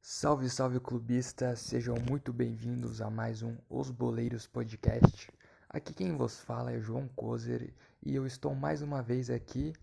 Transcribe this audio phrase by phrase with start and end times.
[0.00, 5.30] Salve, salve clubistas, sejam muito bem-vindos a mais um Os Boleiros Podcast.
[5.68, 9.74] Aqui quem vos fala é João Kozer e eu estou mais uma vez aqui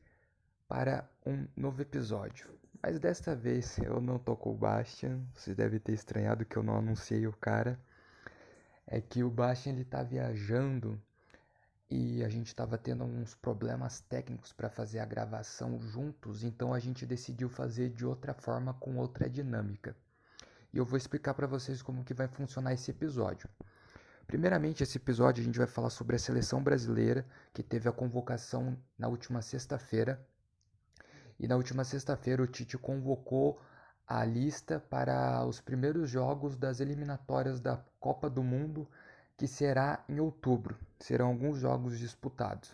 [0.67, 2.49] para um novo episódio.
[2.81, 6.63] Mas desta vez eu não tô com o Bastian, você deve ter estranhado que eu
[6.63, 7.79] não anunciei o cara.
[8.87, 10.99] É que o Bastian ele tá viajando
[11.91, 16.79] e a gente estava tendo alguns problemas técnicos para fazer a gravação juntos, então a
[16.79, 19.93] gente decidiu fazer de outra forma com outra dinâmica.
[20.73, 23.49] E eu vou explicar para vocês como que vai funcionar esse episódio.
[24.25, 28.77] Primeiramente, esse episódio a gente vai falar sobre a seleção brasileira, que teve a convocação
[28.97, 30.25] na última sexta-feira.
[31.37, 33.61] E na última sexta-feira o Tite convocou
[34.07, 38.87] a lista para os primeiros jogos das eliminatórias da Copa do Mundo,
[39.41, 40.77] que será em outubro.
[40.99, 42.71] Serão alguns jogos disputados.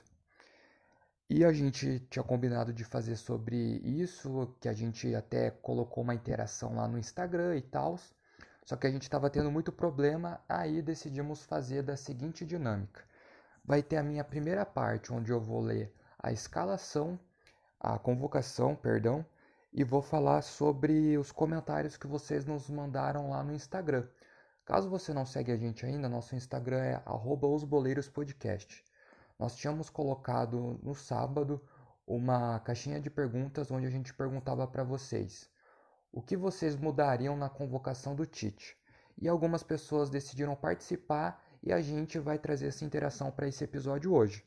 [1.30, 6.14] E a gente tinha combinado de fazer sobre isso, que a gente até colocou uma
[6.14, 7.98] interação lá no Instagram e tal.
[8.66, 13.02] Só que a gente estava tendo muito problema, aí decidimos fazer da seguinte dinâmica.
[13.64, 17.18] Vai ter a minha primeira parte, onde eu vou ler a escalação,
[17.80, 19.26] a convocação, perdão,
[19.72, 24.06] e vou falar sobre os comentários que vocês nos mandaram lá no Instagram.
[24.68, 28.84] Caso você não segue a gente ainda, nosso Instagram é @osboleirospodcast.
[29.40, 31.62] Nós tínhamos colocado no sábado
[32.06, 35.50] uma caixinha de perguntas onde a gente perguntava para vocês
[36.12, 38.78] o que vocês mudariam na convocação do Tite.
[39.18, 44.14] E algumas pessoas decidiram participar e a gente vai trazer essa interação para esse episódio
[44.14, 44.44] hoje.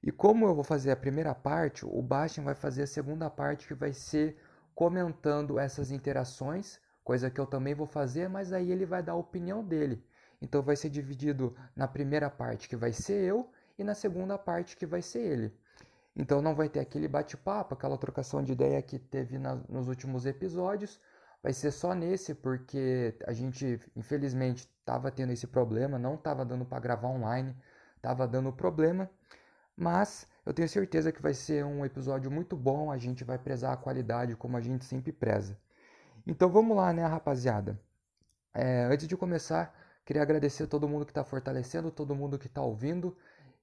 [0.00, 3.66] E como eu vou fazer a primeira parte, o Bastian vai fazer a segunda parte
[3.66, 4.40] que vai ser
[4.76, 9.16] comentando essas interações, coisa que eu também vou fazer, mas aí ele vai dar a
[9.16, 10.04] opinião dele.
[10.40, 14.76] Então vai ser dividido na primeira parte que vai ser eu e na segunda parte
[14.76, 15.54] que vai ser ele.
[16.16, 20.26] Então não vai ter aquele bate-papo, aquela trocação de ideia que teve na, nos últimos
[20.26, 21.00] episódios.
[21.42, 26.66] Vai ser só nesse, porque a gente, infelizmente, estava tendo esse problema, não estava dando
[26.66, 27.56] para gravar online,
[27.96, 29.08] estava dando problema.
[29.76, 33.72] Mas eu tenho certeza que vai ser um episódio muito bom, a gente vai prezar
[33.72, 35.56] a qualidade como a gente sempre preza.
[36.30, 37.76] Então vamos lá, né, rapaziada?
[38.54, 39.74] É, antes de começar,
[40.04, 43.16] queria agradecer a todo mundo que está fortalecendo, todo mundo que está ouvindo.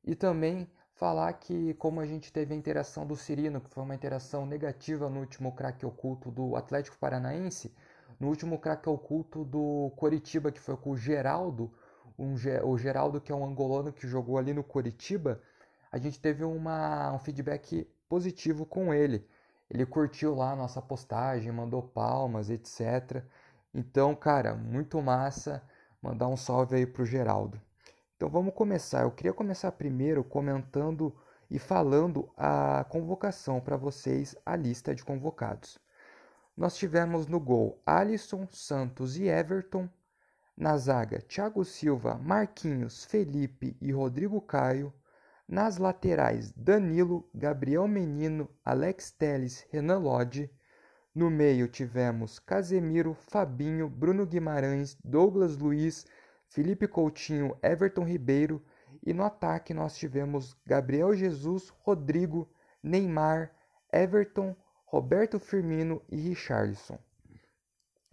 [0.03, 3.95] E também falar que como a gente teve a interação do Cirino, que foi uma
[3.95, 7.73] interação negativa no último craque oculto do Atlético Paranaense,
[8.19, 11.73] no último craque oculto do Coritiba, que foi com o Geraldo,
[12.19, 12.33] um,
[12.65, 15.41] o Geraldo que é um angolano que jogou ali no Coritiba,
[15.89, 19.25] a gente teve uma, um feedback positivo com ele.
[19.69, 23.23] Ele curtiu lá a nossa postagem, mandou palmas, etc.
[23.73, 25.61] Então, cara, muito massa.
[26.01, 27.59] Mandar um salve aí pro Geraldo.
[28.15, 29.03] Então vamos começar.
[29.03, 31.15] Eu queria começar primeiro comentando
[31.49, 35.77] e falando a convocação para vocês, a lista de convocados.
[36.55, 39.87] Nós tivemos no gol Alisson, Santos e Everton.
[40.57, 44.91] Na zaga, Thiago Silva, Marquinhos, Felipe e Rodrigo Caio.
[45.47, 50.51] Nas laterais, Danilo, Gabriel Menino, Alex Teles, Renan Lodge.
[51.15, 56.05] No meio tivemos Casemiro, Fabinho, Bruno Guimarães, Douglas Luiz,
[56.49, 58.61] Felipe Coutinho, Everton Ribeiro
[59.05, 62.49] e no ataque nós tivemos Gabriel Jesus, Rodrigo,
[62.83, 63.51] Neymar,
[63.91, 64.53] Everton,
[64.85, 66.99] Roberto Firmino e Richarlison.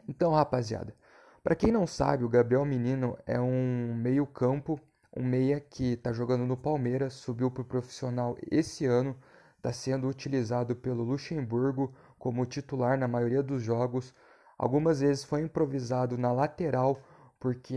[0.09, 0.95] Então, rapaziada,
[1.43, 4.81] para quem não sabe, o Gabriel Menino é um meio-campo,
[5.16, 9.16] um meia que está jogando no Palmeiras, subiu para o profissional esse ano,
[9.56, 14.14] está sendo utilizado pelo Luxemburgo como titular na maioria dos jogos.
[14.58, 17.00] Algumas vezes foi improvisado na lateral
[17.38, 17.74] porque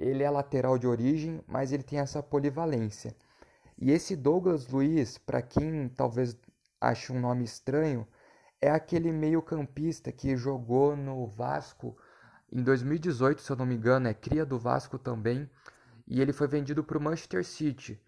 [0.00, 3.14] ele é lateral de origem, mas ele tem essa polivalência.
[3.78, 6.36] E esse Douglas Luiz, para quem talvez
[6.80, 8.06] ache um nome estranho,
[8.60, 11.96] é aquele meio-campista que jogou no Vasco
[12.52, 15.48] em 2018, se eu não me engano, é cria do Vasco também,
[16.10, 17.98] e ele foi vendido para o Manchester City.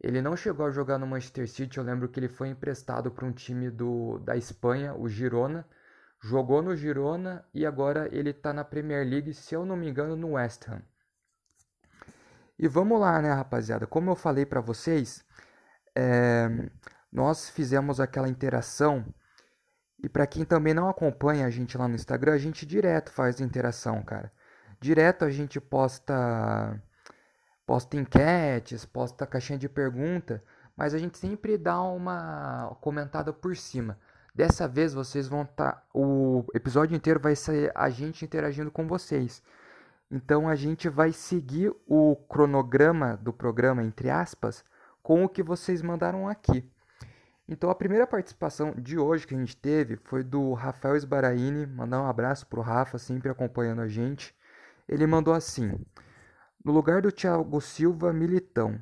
[0.00, 3.24] Ele não chegou a jogar no Manchester City, eu lembro que ele foi emprestado para
[3.24, 5.64] um time do, da Espanha, o Girona,
[6.24, 10.14] Jogou no Girona e agora ele está na Premier League, se eu não me engano,
[10.14, 10.80] no West Ham.
[12.56, 13.88] E vamos lá, né, rapaziada?
[13.88, 15.24] Como eu falei para vocês,
[15.96, 16.48] é,
[17.10, 19.04] nós fizemos aquela interação
[20.00, 23.40] e para quem também não acompanha a gente lá no Instagram, a gente direto faz
[23.40, 24.32] interação, cara.
[24.80, 26.80] Direto a gente posta
[27.72, 30.44] posta enquetes, posta caixinha de pergunta,
[30.76, 33.98] mas a gente sempre dá uma comentada por cima.
[34.34, 35.72] Dessa vez vocês vão estar.
[35.72, 39.42] Tá, o episódio inteiro vai ser a gente interagindo com vocês.
[40.10, 44.62] Então a gente vai seguir o cronograma do programa, entre aspas,
[45.02, 46.70] com o que vocês mandaram aqui.
[47.48, 52.02] Então a primeira participação de hoje que a gente teve foi do Rafael Esbaraini, mandar
[52.02, 54.36] um abraço pro Rafa, sempre acompanhando a gente.
[54.86, 55.80] Ele mandou assim:
[56.64, 58.80] No lugar do Thiago Silva, Militão.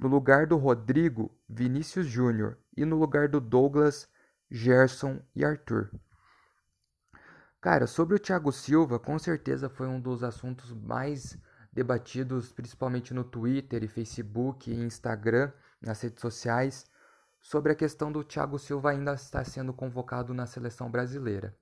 [0.00, 2.58] No lugar do Rodrigo, Vinícius Júnior.
[2.76, 4.08] E no lugar do Douglas,
[4.50, 5.92] Gerson e Arthur.
[7.60, 11.38] Cara, sobre o Thiago Silva, com certeza foi um dos assuntos mais
[11.72, 16.90] debatidos, principalmente no Twitter e Facebook e Instagram, nas redes sociais,
[17.40, 21.56] sobre a questão do Thiago Silva ainda estar sendo convocado na seleção brasileira.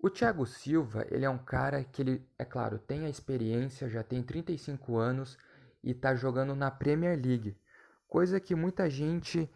[0.00, 4.00] O Thiago Silva, ele é um cara que ele, é claro, tem a experiência, já
[4.00, 5.36] tem 35 anos
[5.82, 7.60] e está jogando na Premier League,
[8.06, 9.50] coisa que muita gente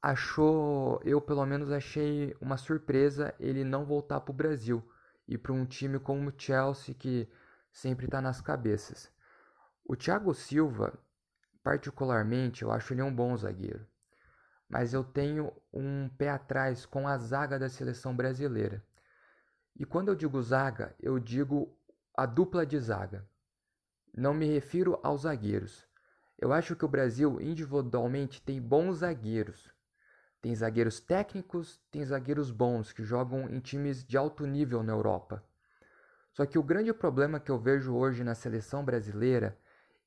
[0.00, 4.80] achou, eu pelo menos achei uma surpresa ele não voltar para o Brasil
[5.26, 7.28] e para um time como o Chelsea que
[7.72, 9.10] sempre está nas cabeças.
[9.84, 10.96] O Thiago Silva,
[11.64, 13.84] particularmente, eu acho ele um bom zagueiro,
[14.68, 18.88] mas eu tenho um pé atrás com a zaga da seleção brasileira.
[19.80, 21.74] E quando eu digo zaga, eu digo
[22.14, 23.26] a dupla de zaga.
[24.14, 25.88] Não me refiro aos zagueiros.
[26.38, 29.72] Eu acho que o Brasil individualmente tem bons zagueiros.
[30.42, 35.42] Tem zagueiros técnicos, tem zagueiros bons que jogam em times de alto nível na Europa.
[36.34, 39.58] Só que o grande problema que eu vejo hoje na seleção brasileira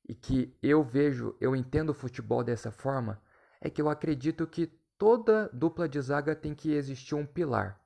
[0.08, 3.20] e que eu vejo, eu entendo o futebol dessa forma,
[3.60, 7.83] é que eu acredito que toda dupla de zaga tem que existir um pilar.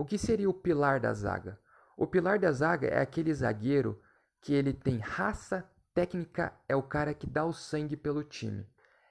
[0.00, 1.58] O que seria o pilar da zaga?
[1.94, 4.00] O pilar da zaga é aquele zagueiro
[4.40, 5.62] que ele tem raça,
[5.92, 8.66] técnica, é o cara que dá o sangue pelo time.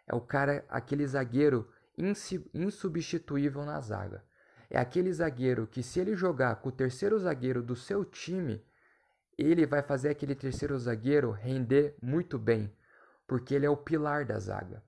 [0.07, 4.23] É o cara, aquele zagueiro insubstituível na zaga.
[4.67, 8.59] É aquele zagueiro que, se ele jogar com o terceiro zagueiro do seu time,
[9.37, 12.75] ele vai fazer aquele terceiro zagueiro render muito bem,
[13.27, 14.81] porque ele é o pilar da zaga.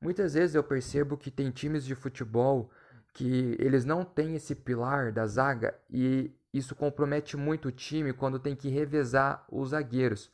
[0.00, 2.72] Muitas vezes eu percebo que tem times de futebol
[3.14, 8.40] que eles não têm esse pilar da zaga e isso compromete muito o time quando
[8.40, 10.30] tem que revezar os zagueiros.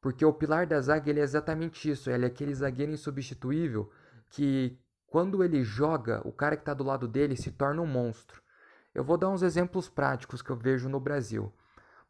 [0.00, 3.90] Porque o pilar da zaga ele é exatamente isso, ele é aquele zagueiro insubstituível
[4.30, 8.42] que quando ele joga, o cara que está do lado dele se torna um monstro.
[8.94, 11.52] Eu vou dar uns exemplos práticos que eu vejo no Brasil.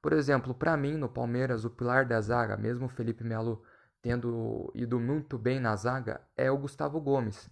[0.01, 3.63] Por exemplo, para mim, no Palmeiras, o pilar da zaga, mesmo o Felipe Melo
[4.01, 7.51] tendo ido muito bem na zaga, é o Gustavo Gomes.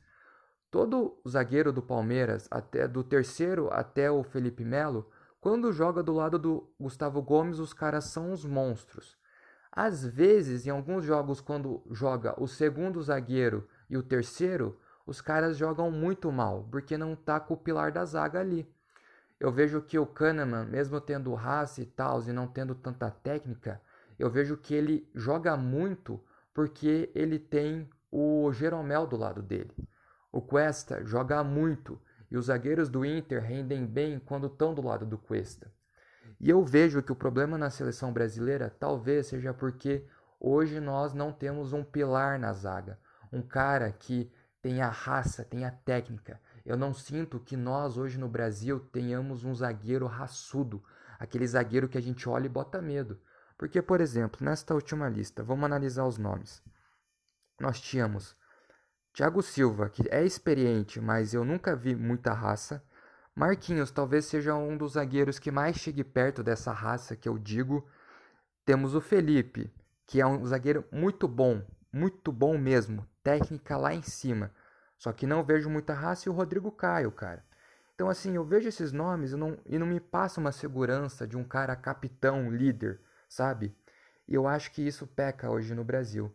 [0.72, 5.06] Todo zagueiro do Palmeiras, até do terceiro até o Felipe Melo,
[5.38, 9.18] quando joga do lado do Gustavo Gomes, os caras são os monstros.
[9.70, 15.58] Às vezes, em alguns jogos, quando joga o segundo zagueiro e o terceiro, os caras
[15.58, 18.66] jogam muito mal, porque não tá com o pilar da zaga ali.
[19.38, 23.78] Eu vejo que o Kahneman, mesmo tendo raça e tal, e não tendo tanta técnica,
[24.18, 26.18] eu vejo que ele joga muito
[26.54, 29.76] porque ele tem o Jeromel do lado dele.
[30.32, 32.00] O Cuesta joga muito
[32.30, 35.70] e os zagueiros do Inter rendem bem quando estão do lado do Cuesta.
[36.40, 40.06] E eu vejo que o problema na seleção brasileira talvez seja porque
[40.40, 42.98] hoje nós não temos um pilar na zaga,
[43.30, 44.32] um cara que
[44.62, 46.40] tem a raça, tem a técnica.
[46.64, 50.82] Eu não sinto que nós hoje no Brasil tenhamos um zagueiro raçudo,
[51.18, 53.20] aquele zagueiro que a gente olha e bota medo.
[53.58, 56.62] Porque, por exemplo, nesta última lista, vamos analisar os nomes.
[57.60, 58.34] Nós tínhamos
[59.12, 62.82] Thiago Silva, que é experiente, mas eu nunca vi muita raça.
[63.34, 67.86] Marquinhos talvez seja um dos zagueiros que mais chegue perto dessa raça que eu digo.
[68.64, 69.70] Temos o Felipe,
[70.06, 74.50] que é um zagueiro muito bom, muito bom mesmo, técnica lá em cima.
[74.96, 77.44] Só que não vejo muita raça e o Rodrigo Caio, cara.
[77.94, 81.36] Então, assim, eu vejo esses nomes e não, e não me passa uma segurança de
[81.36, 83.76] um cara capitão, líder, sabe?
[84.26, 86.34] E eu acho que isso peca hoje no Brasil.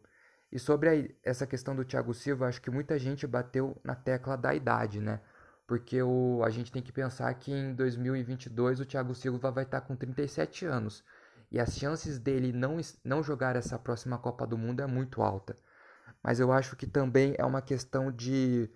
[0.51, 4.37] E sobre a, essa questão do Thiago Silva, acho que muita gente bateu na tecla
[4.37, 5.21] da idade, né?
[5.65, 9.81] Porque o, a gente tem que pensar que em 2022 o Thiago Silva vai estar
[9.81, 11.03] com 37 anos.
[11.51, 15.55] E as chances dele não, não jogar essa próxima Copa do Mundo é muito alta
[16.23, 18.69] mas eu acho que também é uma questão de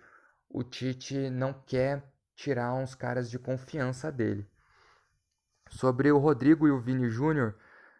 [0.48, 2.02] o Tite não quer
[2.34, 4.48] tirar uns caras de confiança dele.
[5.68, 7.54] Sobre o Rodrigo e o Vini Júnior,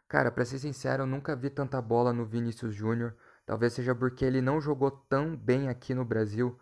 [0.09, 3.15] cara, para ser sincero, eu nunca vi tanta bola no Vinícius Júnior.
[3.45, 6.59] Talvez seja porque ele não jogou tão bem aqui no Brasil.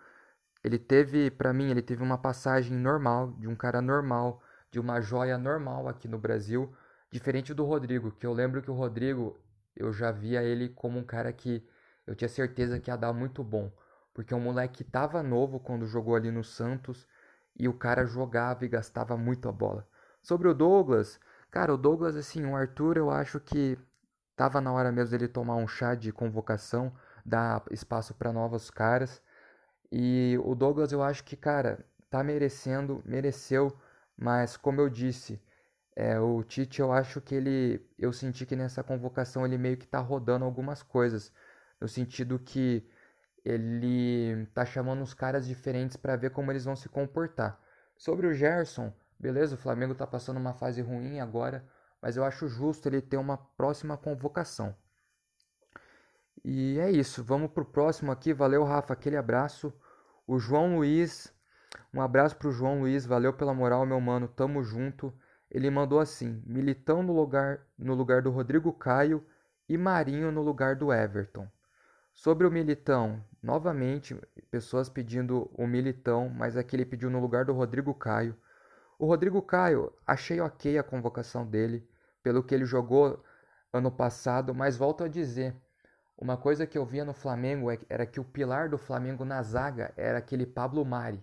[0.65, 5.01] Ele teve, para mim, ele teve uma passagem normal, de um cara normal, de uma
[5.01, 6.75] joia normal aqui no Brasil,
[7.11, 9.39] diferente do Rodrigo, que eu lembro que o Rodrigo,
[9.77, 11.67] eu já via ele como um cara que
[12.07, 13.71] eu tinha certeza que ia dar muito bom,
[14.15, 17.07] porque o moleque tava novo quando jogou ali no Santos
[17.59, 19.87] e o cara jogava e gastava muito a bola.
[20.23, 21.19] Sobre o Douglas,
[21.51, 23.79] cara, o Douglas, assim, o Arthur, eu acho que
[24.41, 26.91] tava na hora mesmo dele tomar um chá de convocação,
[27.27, 29.21] dar espaço para novos caras.
[29.93, 33.71] E o Douglas eu acho que, cara, tá merecendo, mereceu,
[34.17, 35.39] mas como eu disse,
[35.95, 39.87] é, o Tite eu acho que ele, eu senti que nessa convocação ele meio que
[39.87, 41.31] tá rodando algumas coisas,
[41.79, 42.89] no sentido que
[43.45, 47.61] ele tá chamando os caras diferentes para ver como eles vão se comportar.
[47.95, 51.63] Sobre o Gerson, beleza, o Flamengo tá passando uma fase ruim agora,
[52.01, 54.75] mas eu acho justo ele ter uma próxima convocação.
[56.45, 58.33] E é isso, vamos pro próximo aqui.
[58.33, 59.73] Valeu, Rafa, aquele abraço.
[60.27, 61.33] O João Luiz,
[61.93, 65.13] um abraço pro João Luiz, valeu pela moral, meu mano, tamo junto.
[65.51, 69.25] Ele mandou assim: Militão no lugar, no lugar do Rodrigo Caio
[69.69, 71.47] e Marinho no lugar do Everton.
[72.15, 74.15] Sobre o Militão, novamente,
[74.51, 78.37] pessoas pedindo o Militão, mas aqui ele pediu no lugar do Rodrigo Caio.
[78.99, 81.89] O Rodrigo Caio, achei ok a convocação dele,
[82.23, 83.23] pelo que ele jogou
[83.73, 85.55] ano passado, mas volto a dizer,
[86.19, 89.43] uma coisa que eu via no Flamengo é era que o pilar do Flamengo na
[89.43, 91.23] zaga era aquele Pablo Mari.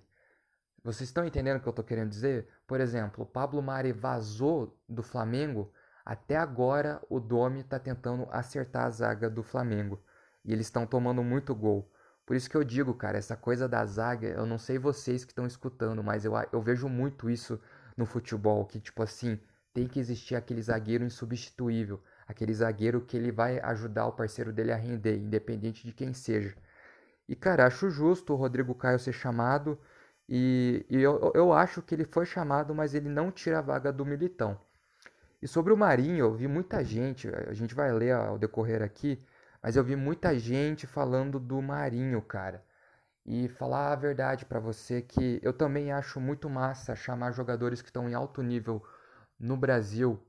[0.83, 2.47] Vocês estão entendendo o que eu estou querendo dizer?
[2.65, 5.71] Por exemplo, o Pablo Mari vazou do Flamengo,
[6.05, 10.01] até agora o Domi está tentando acertar a zaga do Flamengo.
[10.45, 11.91] E eles estão tomando muito gol.
[12.25, 15.31] Por isso que eu digo, cara, essa coisa da zaga, eu não sei vocês que
[15.31, 17.59] estão escutando, mas eu, eu vejo muito isso
[17.95, 19.39] no futebol, que tipo assim,
[19.77, 24.71] tem que existir aquele zagueiro insubstituível, aquele zagueiro que ele vai ajudar o parceiro dele
[24.71, 26.55] a render, independente de quem seja.
[27.29, 29.79] E cara, acho justo o Rodrigo Caio ser chamado,
[30.27, 33.93] e, e eu, eu acho que ele foi chamado, mas ele não tira a vaga
[33.93, 34.59] do Militão.
[35.39, 39.23] E sobre o Marinho, eu vi muita gente, a gente vai ler ao decorrer aqui,
[39.61, 42.65] mas eu vi muita gente falando do Marinho, cara.
[43.23, 47.89] E falar a verdade para você que eu também acho muito massa chamar jogadores que
[47.89, 48.81] estão em alto nível
[49.39, 50.19] no Brasil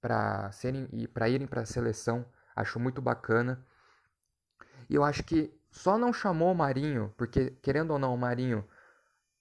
[0.00, 2.24] para serem e para irem para a seleção.
[2.54, 3.64] Acho muito bacana.
[4.88, 8.64] E eu acho que só não chamou o Marinho, porque querendo ou não, o Marinho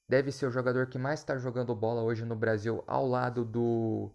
[0.08, 4.12] deve ser o jogador que mais está jogando bola hoje no Brasil ao lado do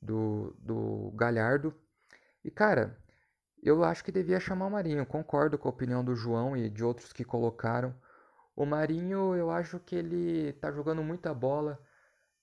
[0.00, 1.74] do, do Galhardo.
[2.44, 2.98] E cara,
[3.62, 6.84] eu acho que devia chamar o Marinho, concordo com a opinião do João e de
[6.84, 7.94] outros que colocaram.
[8.54, 11.80] O Marinho, eu acho que ele tá jogando muita bola,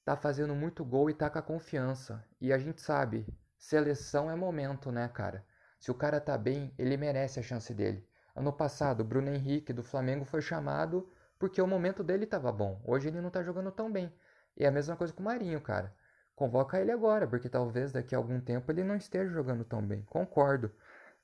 [0.03, 2.24] tá fazendo muito gol e tá com a confiança.
[2.39, 3.25] E a gente sabe,
[3.58, 5.46] seleção é momento, né, cara?
[5.79, 8.08] Se o cara tá bem, ele merece a chance dele.
[8.36, 12.79] Ano passado, o Bruno Henrique do Flamengo foi chamado porque o momento dele tava bom.
[12.86, 14.13] Hoje ele não tá jogando tão bem.
[14.55, 15.93] E é a mesma coisa com o Marinho, cara.
[16.36, 20.03] Convoca ele agora, porque talvez daqui a algum tempo ele não esteja jogando tão bem.
[20.03, 20.72] Concordo.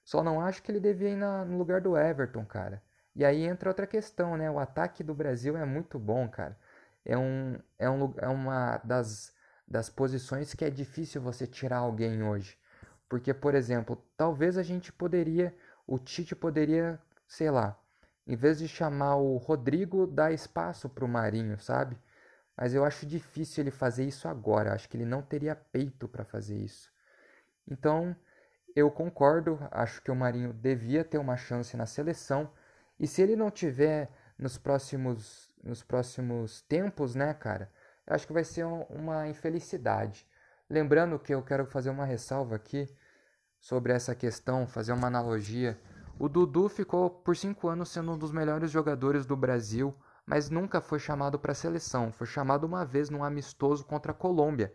[0.03, 2.81] Só não acho que ele devia ir na, no lugar do Everton, cara.
[3.15, 4.49] E aí entra outra questão, né?
[4.49, 6.57] O ataque do Brasil é muito bom, cara.
[7.07, 9.33] É, um, é, um, é uma das,
[9.65, 12.57] das posições que é difícil você tirar alguém hoje.
[13.07, 15.55] Porque, por exemplo, talvez a gente poderia,
[15.87, 17.79] o Tite poderia, sei lá,
[18.27, 21.97] em vez de chamar o Rodrigo, dar espaço para o Marinho, sabe?
[22.57, 24.73] Mas eu acho difícil ele fazer isso agora.
[24.73, 26.91] Acho que ele não teria peito para fazer isso.
[27.65, 28.13] Então,
[28.75, 32.51] eu concordo, acho que o Marinho devia ter uma chance na seleção.
[32.99, 37.71] E se ele não tiver nos próximos, nos próximos tempos, né, cara?
[38.05, 40.27] Eu acho que vai ser um, uma infelicidade.
[40.69, 42.87] Lembrando que eu quero fazer uma ressalva aqui
[43.59, 45.79] sobre essa questão, fazer uma analogia.
[46.19, 49.93] O Dudu ficou por cinco anos sendo um dos melhores jogadores do Brasil,
[50.25, 52.11] mas nunca foi chamado para a seleção.
[52.11, 54.73] Foi chamado uma vez num amistoso contra a Colômbia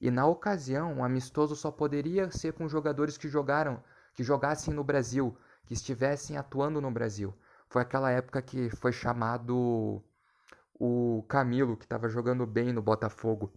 [0.00, 3.82] e na ocasião, o amistoso só poderia ser com jogadores que jogaram,
[4.14, 7.34] que jogassem no Brasil, que estivessem atuando no Brasil.
[7.68, 10.02] Foi aquela época que foi chamado
[10.78, 13.52] o Camilo, que estava jogando bem no Botafogo.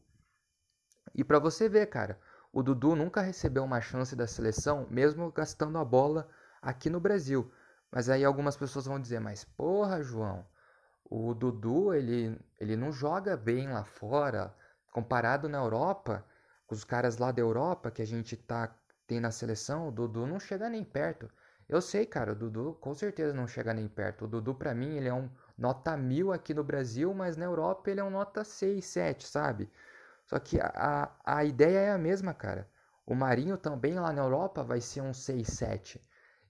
[1.13, 2.19] E para você ver, cara,
[2.51, 6.29] o Dudu nunca recebeu uma chance da seleção, mesmo gastando a bola
[6.61, 7.51] aqui no Brasil.
[7.91, 10.45] Mas aí algumas pessoas vão dizer, mas porra, João,
[11.03, 14.55] o Dudu, ele, ele não joga bem lá fora,
[14.91, 16.25] comparado na Europa,
[16.67, 18.75] com os caras lá da Europa que a gente tá
[19.07, 21.27] tem na seleção, o Dudu não chega nem perto.
[21.67, 24.25] Eu sei, cara, o Dudu com certeza não chega nem perto.
[24.25, 25.27] O Dudu para mim ele é um
[25.59, 29.69] nota mil aqui no Brasil, mas na Europa ele é um nota 6, 7, sabe?
[30.25, 32.67] Só que a, a ideia é a mesma, cara.
[33.05, 36.01] O Marinho também lá na Europa vai ser um 6, 7.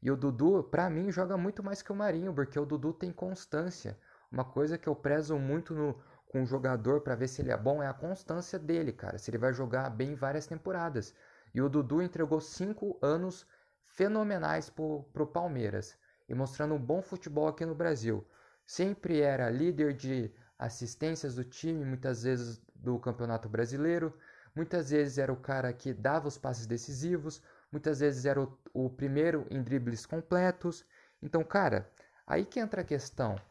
[0.01, 3.11] E o Dudu, para mim, joga muito mais que o Marinho, porque o Dudu tem
[3.11, 3.97] constância.
[4.31, 7.57] Uma coisa que eu prezo muito no, com um jogador para ver se ele é
[7.57, 9.17] bom é a constância dele, cara.
[9.17, 11.15] Se ele vai jogar bem várias temporadas.
[11.53, 13.45] E o Dudu entregou cinco anos
[13.85, 15.97] fenomenais pro, pro Palmeiras
[16.27, 18.25] e mostrando um bom futebol aqui no Brasil.
[18.69, 24.15] Sempre era líder de assistências do time, muitas vezes do Campeonato Brasileiro.
[24.55, 28.87] Muitas vezes era o cara que dava os passes decisivos, muitas vezes era o, o
[28.87, 30.85] primeiro em dribles completos.
[31.21, 31.89] Então, cara,
[32.27, 33.41] aí que entra a questão.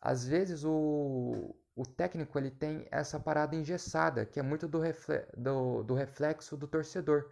[0.00, 5.26] às vezes o, o técnico ele tem essa parada engessada, que é muito do, refle
[5.36, 7.30] do, do reflexo do torcedor.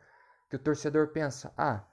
[0.50, 1.84] Que o torcedor pensa, ah,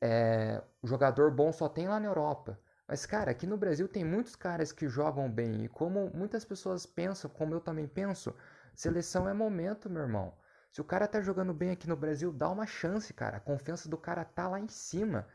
[0.00, 2.58] é, jogador bom só tem lá na Europa.
[2.88, 5.64] Mas, cara, aqui no Brasil tem muitos caras que jogam bem.
[5.64, 8.34] E como muitas pessoas pensam, como eu também penso,
[8.74, 10.34] seleção é momento, meu irmão.
[10.72, 13.36] Se o cara tá jogando bem aqui no Brasil, dá uma chance, cara.
[13.36, 15.28] A confiança do cara tá lá em cima.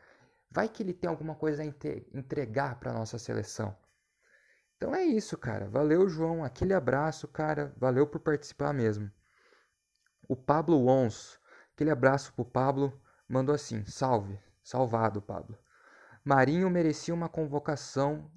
[0.50, 3.76] Vai que ele tem alguma coisa a entregar para nossa seleção.
[4.76, 5.68] Então é isso, cara.
[5.68, 6.42] Valeu, João.
[6.42, 7.72] Aquele abraço, cara.
[7.76, 9.10] Valeu por participar mesmo.
[10.28, 11.38] O Pablo Ons.
[11.72, 13.00] Aquele abraço pro Pablo.
[13.28, 14.40] Mandou assim: Salve.
[14.62, 15.56] Salvado, Pablo.
[16.24, 18.30] Marinho merecia uma convocação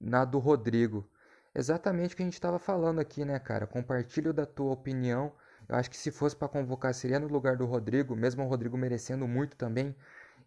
[0.00, 1.10] na do Rodrigo.
[1.52, 3.66] Exatamente o que a gente estava falando aqui, né, cara?
[3.66, 5.32] Compartilho da tua opinião.
[5.68, 8.76] Eu acho que se fosse para convocar seria no lugar do Rodrigo, mesmo o Rodrigo
[8.76, 9.96] merecendo muito também.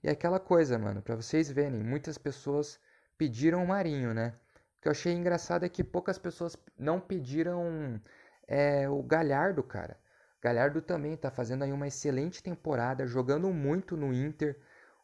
[0.02, 2.80] E é aquela coisa, mano, para vocês verem, muitas pessoas
[3.18, 4.34] pediram o Marinho, né?
[4.78, 8.02] O que eu achei engraçado é que poucas pessoas não pediram
[8.48, 10.00] é, o Galhardo, cara.
[10.42, 14.58] Galhardo também tá fazendo aí uma excelente temporada, jogando muito no Inter.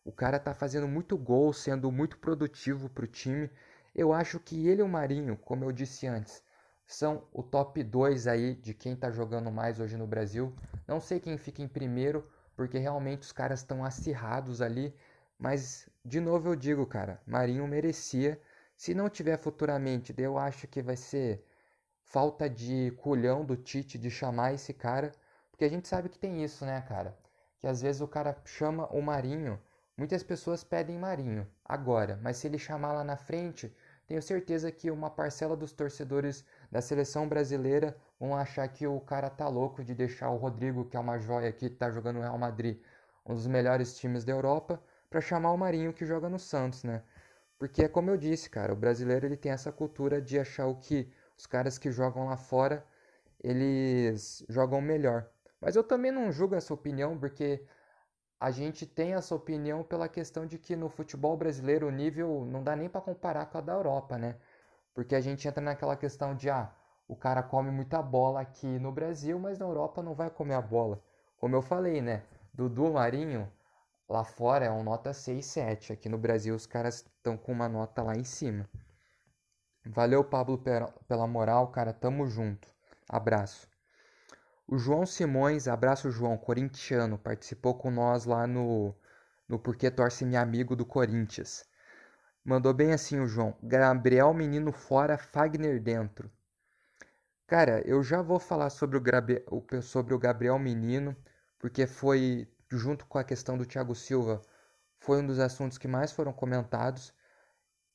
[0.05, 3.50] O cara tá fazendo muito gol, sendo muito produtivo pro time.
[3.93, 6.43] Eu acho que ele e o Marinho, como eu disse antes,
[6.85, 10.55] são o top 2 aí de quem tá jogando mais hoje no Brasil.
[10.88, 14.95] Não sei quem fica em primeiro, porque realmente os caras estão acirrados ali.
[15.39, 18.39] Mas, de novo eu digo, cara, Marinho merecia.
[18.77, 21.43] Se não tiver futuramente, eu acho que vai ser
[22.03, 25.12] falta de culhão do Tite de chamar esse cara.
[25.50, 27.17] Porque a gente sabe que tem isso, né, cara?
[27.59, 29.59] Que às vezes o cara chama o Marinho
[29.97, 33.73] Muitas pessoas pedem Marinho agora, mas se ele chamar lá na frente,
[34.05, 39.29] tenho certeza que uma parcela dos torcedores da seleção brasileira vão achar que o cara
[39.29, 42.37] tá louco de deixar o Rodrigo, que é uma joia que tá jogando no Real
[42.37, 42.77] Madrid,
[43.25, 47.01] um dos melhores times da Europa, para chamar o Marinho que joga no Santos, né?
[47.57, 50.75] Porque é como eu disse, cara, o brasileiro ele tem essa cultura de achar o
[50.75, 52.85] que os caras que jogam lá fora,
[53.41, 55.25] eles jogam melhor.
[55.61, 57.63] Mas eu também não julgo essa opinião, porque
[58.39, 62.63] a gente tem essa opinião pela questão de que no futebol brasileiro o nível não
[62.63, 64.35] dá nem para comparar com a da Europa, né?
[64.93, 66.71] Porque a gente entra naquela questão de ah,
[67.07, 70.61] o cara come muita bola aqui no Brasil, mas na Europa não vai comer a
[70.61, 71.01] bola.
[71.37, 72.24] Como eu falei, né?
[72.53, 73.51] Dudu Marinho
[74.07, 75.93] lá fora é um nota 6, 7.
[75.93, 78.69] Aqui no Brasil os caras estão com uma nota lá em cima.
[79.85, 80.57] Valeu, Pablo,
[81.07, 81.93] pela moral, cara.
[81.93, 82.67] Tamo junto.
[83.07, 83.75] Abraço.
[84.67, 88.95] O João Simões, abraço João, corintiano, participou com nós lá no,
[89.47, 91.63] no Porque Torce Me Amigo do Corinthians.
[92.43, 93.55] Mandou bem assim o João.
[93.61, 96.31] Gabriel Menino fora, Fagner dentro.
[97.45, 101.15] Cara, eu já vou falar sobre o, sobre o Gabriel Menino,
[101.59, 104.41] porque foi, junto com a questão do Thiago Silva,
[104.99, 107.13] foi um dos assuntos que mais foram comentados.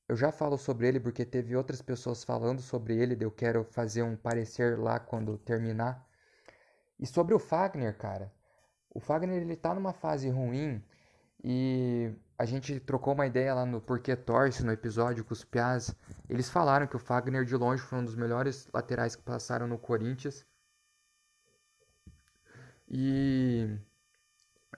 [0.09, 4.05] Eu já falo sobre ele porque teve outras pessoas falando sobre ele, eu quero fazer
[4.05, 6.09] um parecer lá quando terminar.
[7.01, 8.31] E sobre o Fagner, cara,
[8.91, 10.85] o Fagner ele tá numa fase ruim
[11.43, 15.95] e a gente trocou uma ideia lá no Porquê Torce, no episódio com os Piaz.
[16.29, 19.79] Eles falaram que o Fagner de longe foi um dos melhores laterais que passaram no
[19.79, 20.45] Corinthians.
[22.87, 23.79] E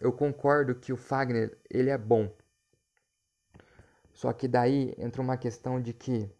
[0.00, 2.32] eu concordo que o Fagner, ele é bom.
[4.12, 6.30] Só que daí entra uma questão de que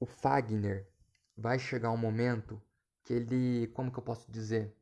[0.00, 0.88] o Fagner
[1.36, 2.60] vai chegar um momento
[3.04, 4.77] que ele, como que eu posso dizer?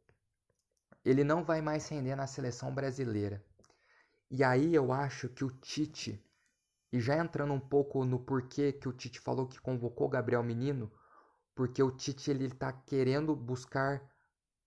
[1.09, 3.40] Ele não vai mais render na seleção brasileira.
[4.29, 6.21] E aí eu acho que o Tite,
[6.92, 10.90] e já entrando um pouco no porquê que o Tite falou que convocou Gabriel Menino,
[11.55, 14.03] porque o Tite ele está querendo buscar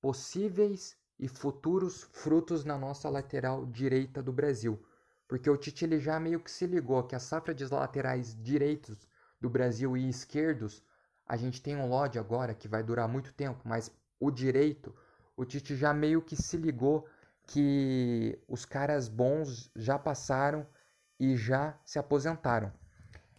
[0.01, 4.81] possíveis e futuros frutos na nossa lateral direita do Brasil.
[5.27, 9.05] Porque o Tite ele já meio que se ligou que a safra de laterais direitos
[9.41, 10.81] do Brasil e esquerdos,
[11.25, 14.95] a gente tem um Lodge agora que vai durar muito tempo, mas o direito
[15.39, 17.07] o Tite já meio que se ligou
[17.43, 20.67] que os caras bons já passaram
[21.17, 22.73] e já se aposentaram.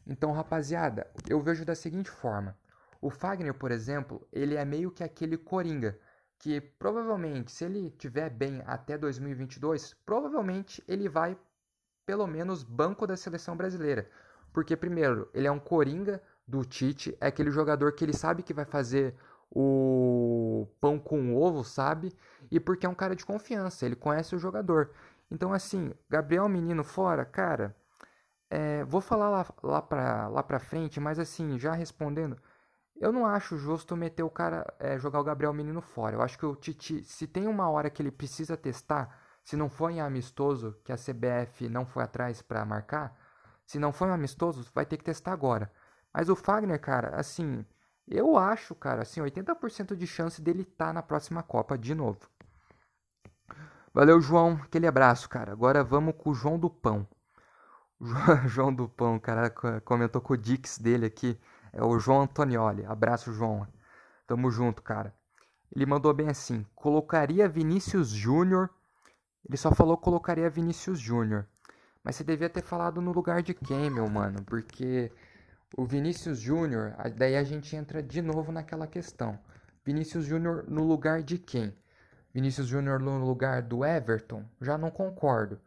[0.06, 2.56] Então, rapaziada, eu vejo da seguinte forma:
[3.02, 5.98] o Fagner, por exemplo, ele é meio que aquele coringa
[6.38, 11.36] que provavelmente, se ele tiver bem até 2022, provavelmente ele vai
[12.06, 14.08] pelo menos banco da seleção brasileira.
[14.54, 18.54] Porque primeiro, ele é um coringa do Tite, é aquele jogador que ele sabe que
[18.54, 19.14] vai fazer
[19.50, 22.14] o pão com ovo, sabe?
[22.50, 24.92] E porque é um cara de confiança, ele conhece o jogador.
[25.30, 27.74] Então, assim, Gabriel Menino fora, cara,
[28.50, 32.36] é, vou falar lá, lá, pra, lá pra frente, mas assim, já respondendo,
[33.00, 36.16] eu não acho justo meter o cara, é, jogar o Gabriel Menino fora.
[36.16, 39.70] Eu acho que o Titi, se tem uma hora que ele precisa testar, se não
[39.70, 43.16] for em amistoso, que a CBF não foi atrás para marcar,
[43.66, 45.72] se não for em amistoso, vai ter que testar agora.
[46.12, 47.64] Mas o Fagner, cara, assim,
[48.06, 52.20] eu acho, cara, assim, 80% de chance dele estar tá na próxima Copa de novo.
[53.92, 54.60] Valeu, João.
[54.62, 55.52] Aquele abraço, cara.
[55.52, 57.06] Agora vamos com o João do Pão.
[58.46, 59.50] João do Pão, cara,
[59.84, 61.38] comentou com o Dix dele aqui.
[61.72, 62.84] É o João Antonioli.
[62.86, 63.66] Abraço, João.
[64.26, 65.14] Tamo junto, cara.
[65.74, 68.70] Ele mandou bem assim: colocaria Vinícius Júnior.
[69.48, 71.46] Ele só falou colocaria Vinícius Júnior.
[72.02, 74.42] Mas você devia ter falado no lugar de quem, meu mano?
[74.44, 75.12] Porque
[75.76, 79.38] o Vinícius Júnior, daí a gente entra de novo naquela questão.
[79.84, 81.74] Vinícius Júnior no lugar de quem?
[82.32, 84.44] Vinícius Júnior no lugar do Everton?
[84.60, 85.60] Já não concordo.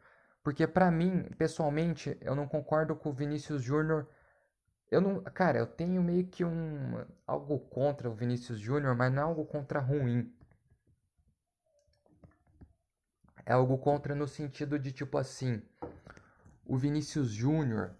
[0.43, 4.07] Porque para mim, pessoalmente, eu não concordo com o Vinícius Júnior.
[4.91, 9.21] Eu não, cara, eu tenho meio que um algo contra o Vinícius Júnior, mas não
[9.21, 10.31] é algo contra ruim.
[13.45, 15.61] É algo contra no sentido de tipo assim,
[16.65, 17.95] o Vinícius Júnior,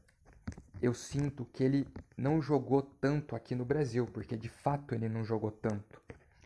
[0.83, 5.23] eu sinto que ele não jogou tanto aqui no Brasil, porque de fato ele não
[5.23, 6.01] jogou tanto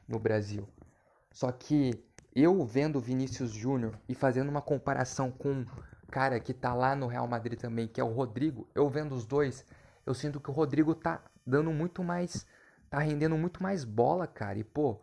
[0.08, 0.70] no Brasil.
[1.32, 1.92] Só que
[2.36, 5.66] eu vendo o Vinícius Júnior e fazendo uma comparação com um
[6.12, 9.26] cara que tá lá no Real Madrid também, que é o Rodrigo, eu vendo os
[9.26, 9.66] dois,
[10.06, 12.46] eu sinto que o Rodrigo tá dando muito mais,
[12.92, 14.60] tá rendendo muito mais bola, cara.
[14.60, 15.02] E pô,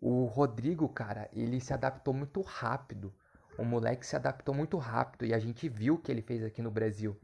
[0.00, 3.12] o Rodrigo, cara, ele se adaptou muito rápido.
[3.58, 6.62] O moleque se adaptou muito rápido e a gente viu o que ele fez aqui
[6.62, 7.18] no Brasil.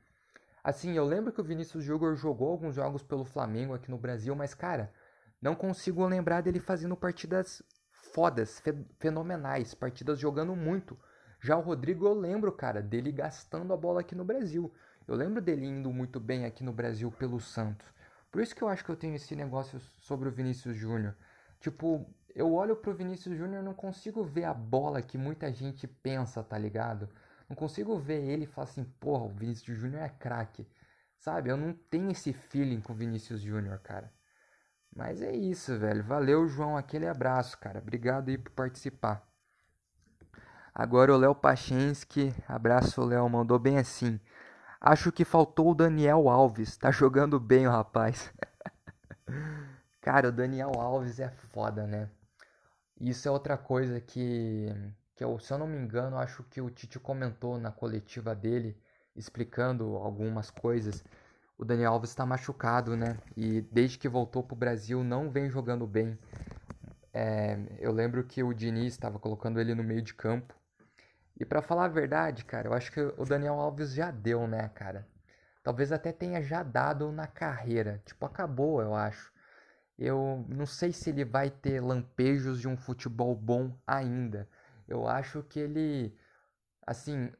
[0.66, 4.34] Assim, eu lembro que o Vinícius Júnior jogou alguns jogos pelo Flamengo aqui no Brasil,
[4.34, 4.92] mas cara,
[5.40, 7.62] não consigo lembrar dele fazendo partidas
[8.12, 10.98] fodas, fe fenomenais, partidas jogando muito.
[11.40, 14.74] Já o Rodrigo eu lembro, cara, dele gastando a bola aqui no Brasil.
[15.06, 17.86] Eu lembro dele indo muito bem aqui no Brasil pelo Santos.
[18.32, 21.14] Por isso que eu acho que eu tenho esse negócio sobre o Vinícius Júnior.
[21.60, 25.86] Tipo, eu olho pro Vinícius Júnior e não consigo ver a bola que muita gente
[25.86, 27.08] pensa, tá ligado?
[27.48, 30.66] Não consigo ver ele e falar assim, porra, o Vinícius Júnior é craque.
[31.18, 31.50] Sabe?
[31.50, 34.12] Eu não tenho esse feeling com o Vinícius Júnior, cara.
[34.94, 36.02] Mas é isso, velho.
[36.02, 36.76] Valeu, João.
[36.76, 37.78] Aquele abraço, cara.
[37.78, 39.26] Obrigado aí por participar.
[40.74, 42.34] Agora o Léo Pachensky.
[42.48, 43.28] Abraço, Léo.
[43.28, 44.20] Mandou bem assim.
[44.80, 46.76] Acho que faltou o Daniel Alves.
[46.76, 48.32] Tá jogando bem o rapaz.
[50.00, 52.08] cara, o Daniel Alves é foda, né?
[53.00, 54.72] Isso é outra coisa que,
[55.16, 58.76] que eu, se eu não me engano, acho que o Tite comentou na coletiva dele,
[59.16, 61.02] explicando algumas coisas
[61.58, 63.16] o Daniel Alves está machucado, né?
[63.36, 66.18] E desde que voltou para o Brasil não vem jogando bem.
[67.12, 70.54] É, eu lembro que o Diniz estava colocando ele no meio de campo.
[71.38, 74.68] E para falar a verdade, cara, eu acho que o Daniel Alves já deu, né,
[74.74, 75.06] cara?
[75.62, 78.02] Talvez até tenha já dado na carreira.
[78.04, 79.32] Tipo, acabou, eu acho.
[79.98, 84.48] Eu não sei se ele vai ter lampejos de um futebol bom ainda.
[84.88, 86.16] Eu acho que ele.
[86.86, 87.32] Assim,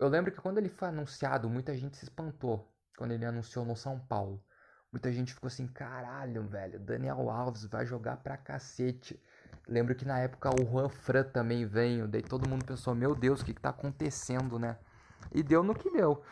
[0.00, 3.76] eu lembro que quando ele foi anunciado, muita gente se espantou quando ele anunciou no
[3.76, 4.42] São Paulo.
[4.92, 9.20] Muita gente ficou assim, caralho, velho, Daniel Alves vai jogar pra cacete.
[9.66, 13.40] Lembro que na época o Juan Fran também veio, daí todo mundo pensou, meu Deus,
[13.40, 14.78] o que, que tá acontecendo, né?
[15.32, 16.22] E deu no que deu.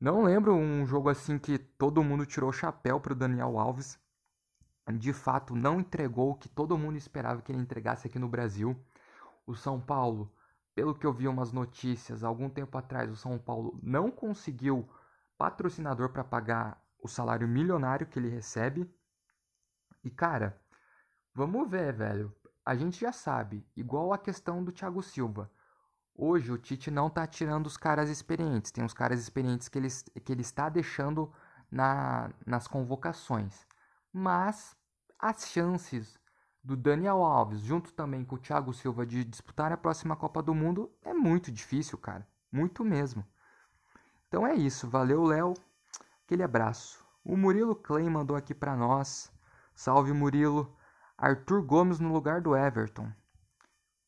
[0.00, 3.98] Não lembro um jogo assim que todo mundo tirou o chapéu pro Daniel Alves.
[4.98, 8.78] De fato, não entregou o que todo mundo esperava que ele entregasse aqui no Brasil.
[9.46, 10.32] O São Paulo,
[10.74, 14.88] pelo que eu vi umas notícias algum tempo atrás, o São Paulo não conseguiu
[15.38, 18.90] patrocinador para pagar o salário milionário que ele recebe.
[20.02, 20.60] E cara,
[21.34, 22.34] vamos ver, velho.
[22.64, 25.50] A gente já sabe, igual a questão do Thiago Silva.
[26.18, 28.72] Hoje o Tite não tá tirando os caras experientes.
[28.72, 29.88] Tem os caras experientes que ele,
[30.24, 31.30] que ele está deixando
[31.70, 33.66] na, nas convocações.
[34.12, 34.74] Mas
[35.18, 36.18] as chances
[36.66, 40.52] do Daniel Alves, junto também com o Thiago Silva, de disputar a próxima Copa do
[40.52, 42.26] Mundo é muito difícil, cara.
[42.50, 43.24] Muito mesmo.
[44.26, 45.54] Então é isso, valeu Léo,
[46.24, 47.06] aquele abraço.
[47.24, 49.30] O Murilo Clay mandou aqui para nós.
[49.76, 50.76] Salve Murilo.
[51.16, 53.12] Arthur Gomes no lugar do Everton.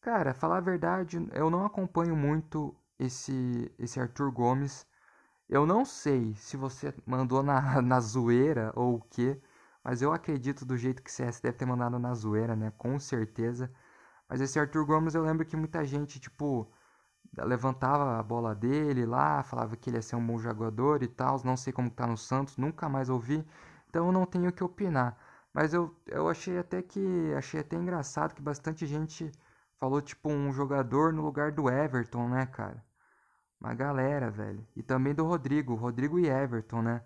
[0.00, 4.84] Cara, falar a verdade, eu não acompanho muito esse esse Arthur Gomes.
[5.48, 9.40] Eu não sei se você mandou na, na zoeira ou o que,
[9.88, 12.70] mas eu acredito do jeito que você deve ter mandado na zoeira, né?
[12.76, 13.72] Com certeza.
[14.28, 16.70] Mas esse Arthur Gomes eu lembro que muita gente, tipo,
[17.38, 21.40] levantava a bola dele lá, falava que ele ia ser um bom jogador e tal.
[21.42, 23.42] Não sei como tá no Santos, nunca mais ouvi,
[23.88, 25.16] então eu não tenho o que opinar.
[25.54, 29.32] Mas eu, eu achei até que achei até engraçado que bastante gente
[29.80, 32.84] falou tipo um jogador no lugar do Everton, né, cara?
[33.58, 34.66] Uma galera, velho.
[34.76, 37.02] E também do Rodrigo, Rodrigo e Everton, né?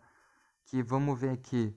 [0.67, 1.77] Que vamos ver aqui.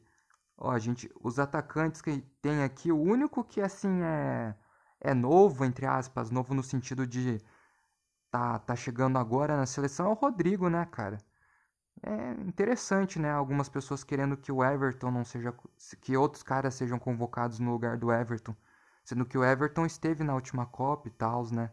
[0.58, 4.56] Ó, gente, os atacantes que tem aqui, o único que assim é
[5.02, 7.40] é novo entre aspas, novo no sentido de
[8.32, 11.18] tá, tá chegando agora na seleção é o Rodrigo, né, cara?
[12.04, 13.32] é interessante, né?
[13.32, 15.54] Algumas pessoas querendo que o Everton não seja.
[16.02, 18.56] que outros caras sejam convocados no lugar do Everton.
[19.04, 21.72] Sendo que o Everton esteve na última Copa e tal, né?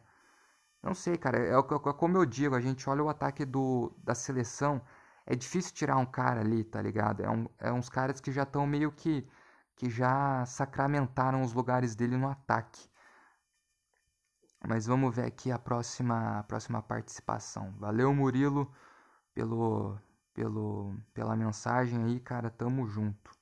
[0.82, 1.38] Não sei, cara.
[1.38, 1.62] É, é,
[1.94, 4.82] como eu digo, a gente olha o ataque do, da seleção.
[5.26, 7.22] É difícil tirar um cara ali, tá ligado?
[7.22, 9.26] É, um, é uns caras que já estão meio que.
[9.76, 12.88] que já sacramentaram os lugares dele no ataque.
[14.66, 17.74] Mas vamos ver aqui a próxima, a próxima participação.
[17.78, 18.72] Valeu, Murilo,
[19.34, 19.98] pelo,
[20.34, 22.50] pelo, pela mensagem aí, cara.
[22.50, 23.32] Tamo junto.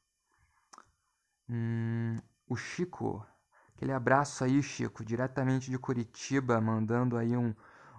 [1.48, 2.16] Hum,
[2.48, 3.26] o Chico,
[3.74, 7.54] aquele abraço aí, Chico, diretamente de Curitiba, mandando aí um,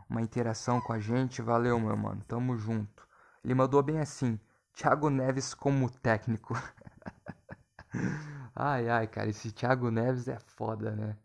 [0.10, 1.42] uma interação com a gente.
[1.42, 2.24] Valeu, meu mano.
[2.28, 3.08] Tamo junto.
[3.44, 4.40] Ele mandou bem assim:
[4.74, 6.54] Thiago Neves como técnico.
[8.56, 11.18] ai, ai, cara, esse Thiago Neves é foda, né?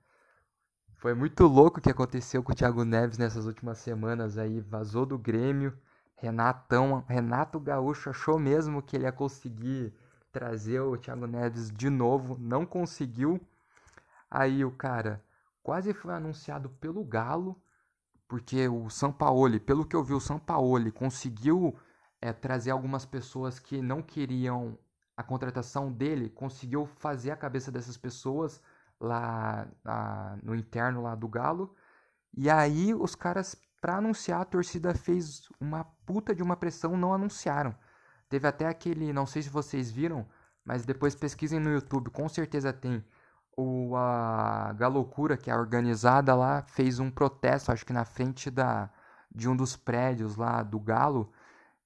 [0.94, 4.60] Foi muito louco o que aconteceu com o Thiago Neves nessas últimas semanas aí.
[4.60, 5.76] Vazou do Grêmio
[6.16, 9.92] Renatão, Renato Gaúcho achou mesmo que ele ia conseguir
[10.32, 13.40] trazer o Thiago Neves de novo, não conseguiu.
[14.30, 15.22] Aí o cara
[15.62, 17.60] quase foi anunciado pelo Galo,
[18.26, 21.78] porque o São Paulo, pelo que eu vi, o São Paulo conseguiu
[22.26, 24.78] é, trazer algumas pessoas que não queriam
[25.16, 28.60] a contratação dele, conseguiu fazer a cabeça dessas pessoas
[29.00, 29.66] lá,
[30.42, 31.74] no interno lá do Galo.
[32.36, 37.14] E aí os caras para anunciar, a torcida fez uma puta de uma pressão, não
[37.14, 37.74] anunciaram.
[38.28, 40.26] Teve até aquele, não sei se vocês viram,
[40.64, 43.04] mas depois pesquisem no YouTube, com certeza tem.
[43.56, 48.90] O, a Galocura, que é organizada lá, fez um protesto, acho que na frente da,
[49.34, 51.32] de um dos prédios lá do Galo,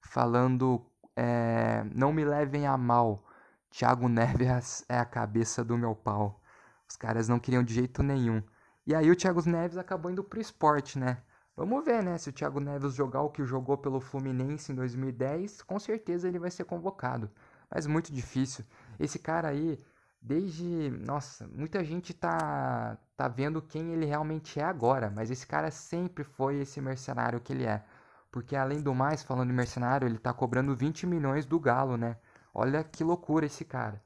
[0.03, 0.85] falando:
[1.17, 3.25] é, Não me levem a mal,
[3.71, 6.41] Thiago Neves é a cabeça do meu pau.
[6.89, 8.43] Os caras não queriam de jeito nenhum.
[8.87, 11.19] E aí o Thiago Neves acabou indo pro esporte, né?
[11.57, 12.19] Vamos ver, né?
[12.19, 16.39] Se o Thiago Neves jogar o que jogou pelo Fluminense em 2010, com certeza ele
[16.39, 17.31] vai ser convocado.
[17.71, 18.65] Mas muito difícil.
[18.99, 19.79] Esse cara aí,
[20.21, 20.91] desde.
[21.07, 25.11] Nossa, muita gente tá, tá vendo quem ele realmente é agora.
[25.11, 27.85] Mas esse cara sempre foi esse mercenário que ele é.
[28.31, 32.17] Porque além do mais, falando de mercenário, ele tá cobrando 20 milhões do Galo, né?
[32.55, 34.03] Olha que loucura esse cara.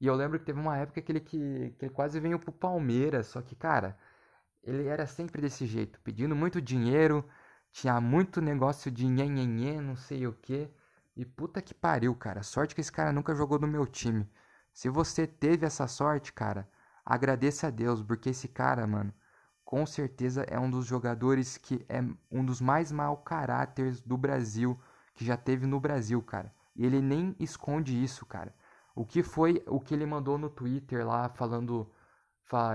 [0.00, 2.52] E eu lembro que teve uma época que ele, que, que ele quase veio pro
[2.52, 3.26] Palmeiras.
[3.28, 3.96] Só que, cara
[4.62, 7.26] ele era sempre desse jeito, pedindo muito dinheiro,
[7.72, 10.70] tinha muito negócio de nhenhenhê, não sei o que.
[11.16, 12.42] E puta que pariu, cara.
[12.42, 14.30] Sorte que esse cara nunca jogou no meu time.
[14.72, 16.68] Se você teve essa sorte, cara,
[17.04, 19.12] agradeça a Deus, porque esse cara, mano,
[19.70, 24.76] com certeza é um dos jogadores que é um dos mais mau caráteres do Brasil,
[25.14, 26.52] que já teve no Brasil, cara.
[26.74, 28.52] E ele nem esconde isso, cara.
[28.96, 31.88] O que foi o que ele mandou no Twitter lá falando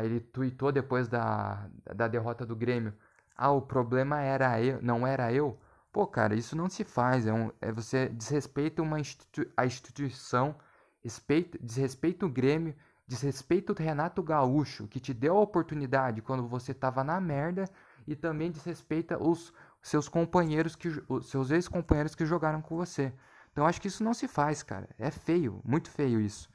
[0.06, 2.94] ele tweetou depois da, da derrota do Grêmio.
[3.36, 5.60] Ah, o problema era eu, não era eu.
[5.92, 7.28] Pô, cara, isso não se faz.
[7.28, 10.56] É, um, é você desrespeita uma institu a instituição,
[11.04, 12.74] respeita, desrespeita o Grêmio,
[13.08, 17.70] desrespeita o Renato Gaúcho, que te deu a oportunidade quando você tava na merda,
[18.08, 23.14] e também desrespeita os seus companheiros, que os seus ex-companheiros que jogaram com você.
[23.52, 24.90] Então acho que isso não se faz, cara.
[24.98, 26.50] É feio, muito feio isso.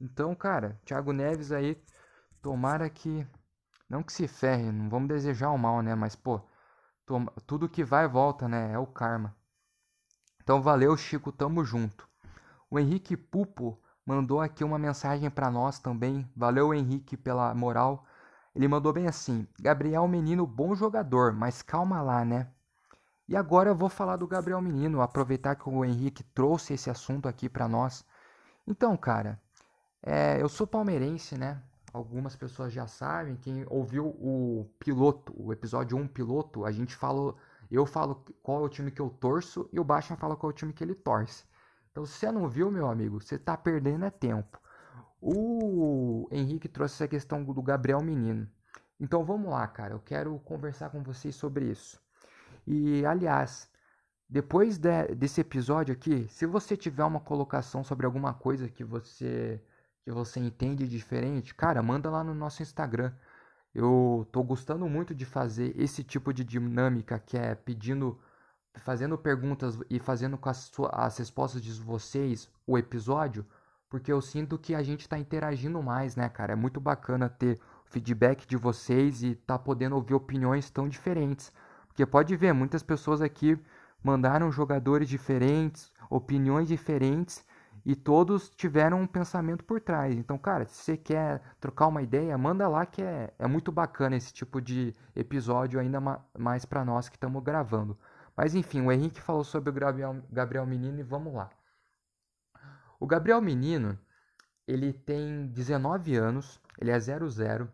[0.00, 1.80] Então, cara, Thiago Neves aí
[2.46, 3.26] Tomara que.
[3.90, 5.96] Não que se ferre, não vamos desejar o mal, né?
[5.96, 6.40] Mas, pô,
[7.04, 8.72] toma, tudo que vai volta, né?
[8.72, 9.36] É o karma.
[10.40, 12.08] Então, valeu, Chico, tamo junto.
[12.70, 16.30] O Henrique Pupo mandou aqui uma mensagem para nós também.
[16.36, 18.06] Valeu, Henrique, pela moral.
[18.54, 22.48] Ele mandou bem assim: Gabriel Menino, bom jogador, mas calma lá, né?
[23.28, 27.28] E agora eu vou falar do Gabriel Menino, aproveitar que o Henrique trouxe esse assunto
[27.28, 28.04] aqui para nós.
[28.66, 29.40] Então, cara,
[30.02, 31.60] é, eu sou palmeirense, né?
[31.96, 37.34] algumas pessoas já sabem, quem ouviu o piloto, o episódio 1 piloto, a gente fala,
[37.70, 40.52] eu falo qual é o time que eu torço e o Baixa fala qual é
[40.52, 41.44] o time que ele torce.
[41.96, 44.60] Então, se você não viu, meu amigo, você está perdendo é tempo.
[45.18, 48.46] O Henrique trouxe essa questão do Gabriel Menino.
[49.00, 51.98] Então, vamos lá, cara, eu quero conversar com vocês sobre isso.
[52.66, 53.70] E, aliás,
[54.28, 59.62] depois de, desse episódio aqui, se você tiver uma colocação sobre alguma coisa que você
[60.04, 63.10] que você entende diferente, cara, manda lá no nosso Instagram.
[63.74, 68.20] Eu tô gostando muito de fazer esse tipo de dinâmica que é pedindo,
[68.76, 73.44] fazendo perguntas e fazendo com as, as respostas de vocês o episódio,
[73.88, 76.52] porque eu sinto que a gente está interagindo mais, né, cara?
[76.52, 81.52] É muito bacana ter feedback de vocês e tá podendo ouvir opiniões tão diferentes.
[81.86, 83.58] Porque pode ver, muitas pessoas aqui
[84.02, 87.44] mandaram jogadores diferentes, opiniões diferentes
[87.84, 90.16] e todos tiveram um pensamento por trás.
[90.16, 94.16] Então, cara, se você quer trocar uma ideia, manda lá que é, é muito bacana
[94.16, 97.96] esse tipo de episódio, ainda ma mais para nós que estamos gravando.
[98.36, 99.72] Mas enfim, o Henrique falou sobre o
[100.30, 101.50] Gabriel, Menino e vamos lá.
[103.00, 103.98] O Gabriel Menino,
[104.66, 107.72] ele tem 19 anos, ele é 00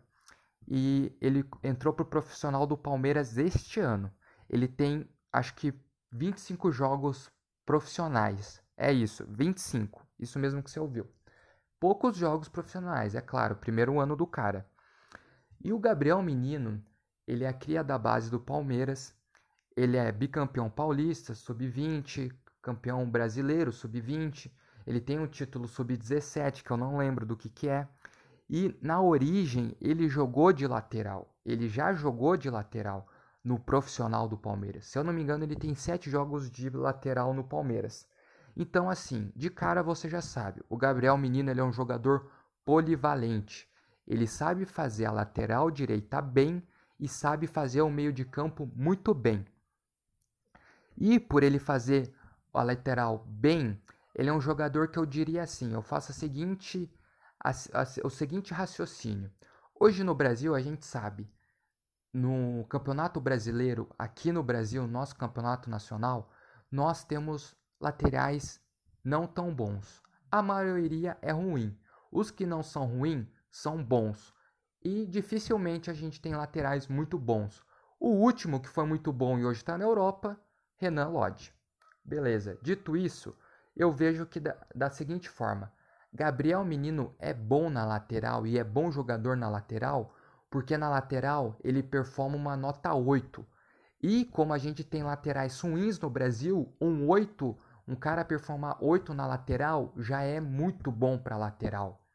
[0.67, 4.11] e ele entrou pro profissional do Palmeiras este ano.
[4.49, 5.73] Ele tem, acho que
[6.11, 7.31] 25 jogos
[7.65, 8.61] profissionais.
[8.77, 10.05] É isso, 25.
[10.19, 11.07] Isso mesmo que você ouviu.
[11.79, 14.65] Poucos jogos profissionais, é claro, primeiro ano do cara.
[15.61, 16.83] E o Gabriel Menino,
[17.27, 19.13] ele é a cria da base do Palmeiras.
[19.75, 22.31] Ele é bicampeão paulista, sub-20,
[22.61, 24.51] campeão brasileiro, sub-20.
[24.85, 27.87] Ele tem um título sub-17, que eu não lembro do que, que é.
[28.49, 31.33] E na origem, ele jogou de lateral.
[31.45, 33.07] Ele já jogou de lateral
[33.43, 34.85] no profissional do Palmeiras.
[34.85, 38.07] Se eu não me engano, ele tem sete jogos de lateral no Palmeiras.
[38.55, 42.29] Então, assim, de cara você já sabe, o Gabriel Menino ele é um jogador
[42.63, 43.67] polivalente.
[44.07, 46.61] Ele sabe fazer a lateral direita bem
[46.99, 49.45] e sabe fazer o meio de campo muito bem.
[50.97, 52.13] E por ele fazer
[52.53, 53.81] a lateral bem,
[54.15, 56.91] ele é um jogador que eu diria assim, eu faço a seguinte,
[57.43, 59.31] a, a, o seguinte raciocínio.
[59.79, 61.29] Hoje no Brasil a gente sabe,
[62.13, 66.29] no Campeonato Brasileiro, aqui no Brasil, nosso campeonato nacional,
[66.71, 68.61] nós temos laterais
[69.03, 70.01] não tão bons.
[70.31, 71.77] A maioria é ruim.
[72.11, 74.33] Os que não são ruins são bons.
[74.83, 77.63] E dificilmente a gente tem laterais muito bons.
[77.99, 80.39] O último que foi muito bom e hoje está na Europa,
[80.83, 81.53] Renan Lodge.
[82.03, 82.57] Beleza.
[82.61, 83.33] Dito isso,
[83.75, 85.71] eu vejo que da, da seguinte forma:
[86.11, 90.13] Gabriel Menino é bom na lateral e é bom jogador na lateral,
[90.51, 93.45] porque na lateral ele performa uma nota 8.
[94.01, 99.13] E como a gente tem laterais ruins no Brasil, um 8, um cara performar 8
[99.13, 102.05] na lateral já é muito bom para lateral.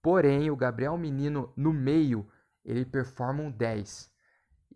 [0.00, 2.26] Porém, o Gabriel Menino no meio,
[2.64, 4.10] ele performa um 10.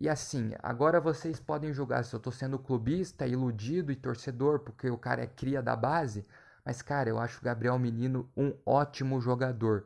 [0.01, 4.89] E assim, agora vocês podem julgar se eu tô sendo clubista, iludido e torcedor, porque
[4.89, 6.25] o cara é cria da base,
[6.65, 9.85] mas cara, eu acho o Gabriel Menino um ótimo jogador.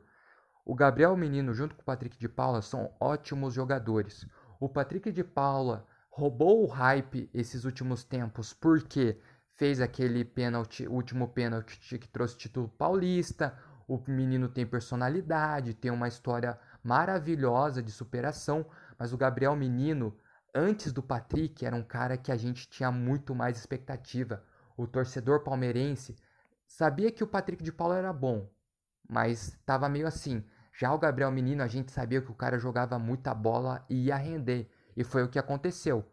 [0.65, 4.25] O Gabriel Menino junto com o Patrick de Paula são ótimos jogadores.
[4.57, 9.19] O Patrick de Paula roubou o hype esses últimos tempos porque
[9.57, 13.53] fez aquele pênalti, último pênalti que trouxe título paulista,
[13.85, 18.65] o menino tem personalidade, tem uma história maravilhosa de superação,
[18.97, 20.17] mas o Gabriel Menino,
[20.53, 24.43] antes do Patrick, era um cara que a gente tinha muito mais expectativa.
[24.77, 26.15] O torcedor palmeirense
[26.67, 28.49] sabia que o Patrick de Paula era bom,
[29.09, 30.43] mas estava meio assim.
[30.73, 34.15] Já o Gabriel Menino, a gente sabia que o cara jogava muita bola e ia
[34.17, 36.05] render, e foi o que aconteceu.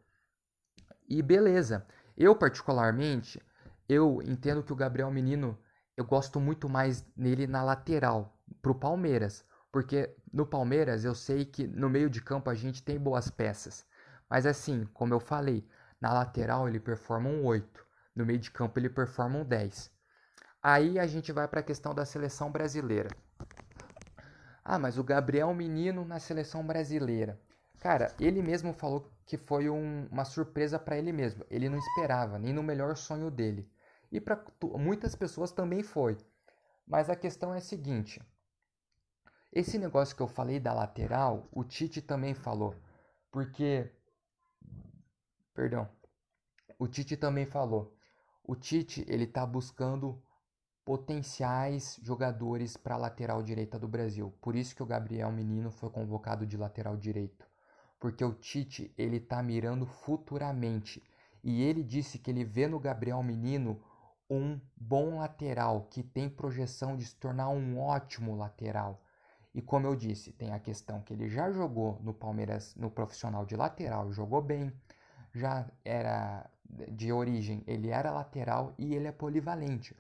[1.09, 1.87] E beleza.
[2.17, 3.41] Eu particularmente,
[3.89, 5.59] eu entendo que o Gabriel Menino
[5.97, 9.45] eu gosto muito mais nele na lateral, pro Palmeiras.
[9.71, 13.85] Porque no Palmeiras eu sei que no meio de campo a gente tem boas peças.
[14.29, 15.69] Mas assim, como eu falei,
[16.01, 17.85] na lateral ele performa um 8.
[18.17, 19.91] No meio de campo ele performa um 10.
[20.63, 23.11] Aí a gente vai para a questão da seleção brasileira.
[24.65, 27.39] Ah, mas o Gabriel Menino na seleção brasileira.
[27.81, 31.45] Cara, ele mesmo falou que foi um, uma surpresa para ele mesmo.
[31.51, 33.69] Ele não esperava, nem no melhor sonho dele.
[34.11, 34.41] E para
[34.79, 36.17] muitas pessoas também foi.
[36.87, 38.23] Mas a questão é a seguinte:
[39.53, 42.75] esse negócio que eu falei da lateral, o Tite também falou.
[43.31, 43.93] Porque.
[45.55, 45.87] Perdão.
[46.79, 47.95] O Tite também falou.
[48.43, 50.23] O Tite, ele tá buscando
[50.85, 54.33] potenciais jogadores para lateral direita do Brasil.
[54.41, 57.47] Por isso que o Gabriel Menino foi convocado de lateral direito.
[58.01, 61.03] Porque o Tite, ele tá mirando futuramente.
[61.45, 63.85] E ele disse que ele vê no Gabriel Menino
[64.31, 69.03] um bom lateral que tem projeção de se tornar um ótimo lateral.
[69.55, 73.45] E como eu disse, tem a questão que ele já jogou no Palmeiras no profissional
[73.45, 74.73] de lateral, jogou bem,
[75.35, 79.95] já era de origem, ele era lateral e ele é polivalente.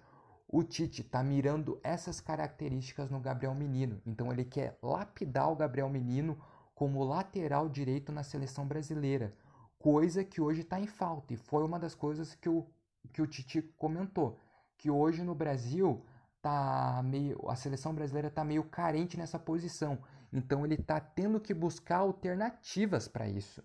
[0.48, 5.88] O Tite está mirando essas características no Gabriel Menino, então ele quer lapidar o Gabriel
[5.88, 6.38] Menino
[6.74, 9.34] como lateral direito na seleção brasileira,
[9.78, 12.66] coisa que hoje está em falta e foi uma das coisas que o
[13.12, 14.38] que o Titi comentou,
[14.78, 16.04] que hoje no Brasil
[16.42, 19.98] tá meio a seleção brasileira está meio carente nessa posição.
[20.32, 23.62] Então ele está tendo que buscar alternativas para isso.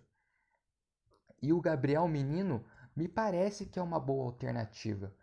[1.41, 2.63] E o Gabriel Menino
[2.95, 5.13] me parece que é uma boa alternativa.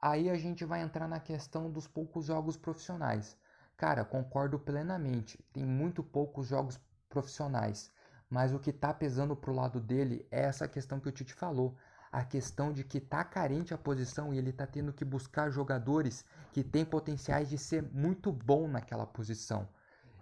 [0.00, 3.36] Aí a gente vai entrar na questão dos poucos jogos profissionais.
[3.76, 5.42] Cara, concordo plenamente.
[5.52, 7.90] Tem muito poucos jogos profissionais.
[8.28, 11.76] Mas o que está pesando pro lado dele é essa questão que o Tite falou
[12.10, 16.24] a questão de que tá carente a posição e ele tá tendo que buscar jogadores
[16.52, 19.68] que têm potenciais de ser muito bom naquela posição.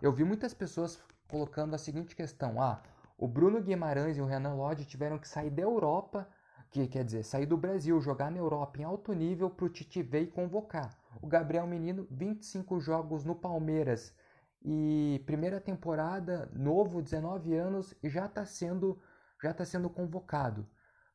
[0.02, 2.82] Eu vi muitas pessoas colocando a seguinte questão: ah,
[3.16, 6.28] o Bruno Guimarães e o Renan Lodge tiveram que sair da Europa
[6.70, 10.02] que quer dizer, sair do Brasil, jogar na Europa em alto nível para o Tite
[10.02, 10.96] ver e convocar.
[11.22, 14.14] O Gabriel Menino, 25 jogos no Palmeiras
[14.62, 19.00] e primeira temporada, novo, 19 anos e já está sendo
[19.42, 20.68] já tá sendo convocado.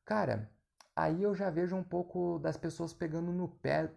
[0.05, 0.49] Cara,
[0.95, 3.91] aí eu já vejo um pouco das pessoas pegando no pé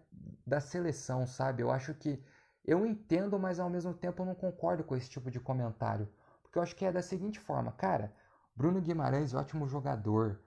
[0.45, 1.61] da seleção, sabe?
[1.63, 2.21] Eu acho que
[2.65, 6.07] eu entendo, mas ao mesmo tempo eu não concordo com esse tipo de comentário,
[6.43, 8.13] porque eu acho que é da seguinte forma, cara,
[8.55, 10.41] Bruno Guimarães, ótimo jogador,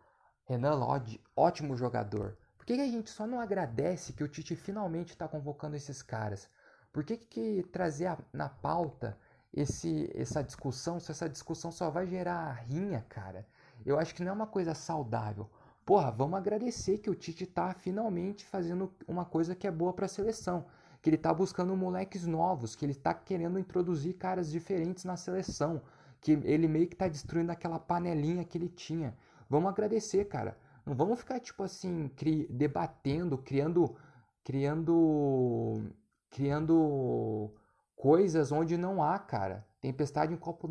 [0.44, 2.36] Renan Lodge, ótimo jogador.
[2.58, 6.02] Por que, que, a gente só não agradece que o Tite finalmente está convocando esses
[6.02, 6.48] caras?
[6.92, 9.16] Por que, que trazer a, na pauta
[9.54, 13.46] esse, essa discussão, se essa discussão só vai gerar rinha, cara?
[13.86, 15.48] Eu acho que não é uma coisa saudável.
[15.90, 20.06] Porra, vamos agradecer que o Tite está finalmente fazendo uma coisa que é boa para
[20.06, 20.64] a seleção.
[21.02, 25.82] Que ele está buscando moleques novos, que ele está querendo introduzir caras diferentes na seleção.
[26.20, 29.16] Que ele meio que está destruindo aquela panelinha que ele tinha.
[29.48, 30.56] Vamos agradecer, cara.
[30.86, 33.96] Não vamos ficar, tipo assim, cri debatendo, criando.
[34.44, 35.90] Criando.
[36.30, 37.52] Criando
[37.96, 39.66] coisas onde não há, cara.
[39.80, 40.68] Tempestade em copo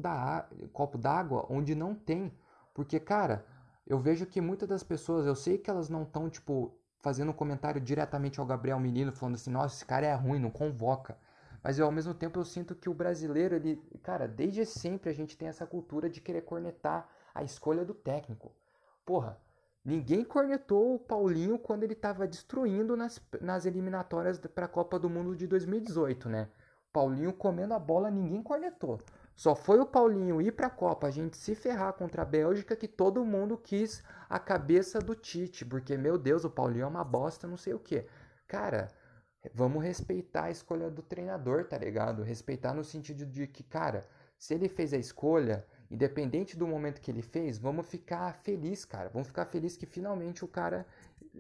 [0.98, 2.32] d'água onde não tem.
[2.74, 3.46] Porque, cara,
[3.90, 7.34] eu vejo que muitas das pessoas, eu sei que elas não estão, tipo, fazendo um
[7.34, 11.18] comentário diretamente ao Gabriel Menino, falando assim, nossa, esse cara é ruim, não convoca.
[11.64, 15.14] Mas eu, ao mesmo tempo eu sinto que o brasileiro, ele, cara, desde sempre a
[15.14, 18.52] gente tem essa cultura de querer cornetar a escolha do técnico.
[19.04, 19.38] Porra,
[19.84, 25.10] ninguém cornetou o Paulinho quando ele estava destruindo nas, nas eliminatórias para a Copa do
[25.10, 26.48] Mundo de 2018, né?
[26.94, 29.00] Paulinho comendo a bola, ninguém cornetou.
[29.40, 32.76] Só foi o Paulinho ir para a Copa, a gente se ferrar contra a Bélgica
[32.76, 37.06] que todo mundo quis a cabeça do Tite, porque meu Deus, o Paulinho é uma
[37.06, 38.06] bosta, não sei o que.
[38.46, 38.90] Cara,
[39.54, 42.22] vamos respeitar a escolha do treinador, tá ligado?
[42.22, 44.06] Respeitar no sentido de que, cara,
[44.38, 49.08] se ele fez a escolha, independente do momento que ele fez, vamos ficar feliz, cara.
[49.08, 50.86] Vamos ficar feliz que finalmente o cara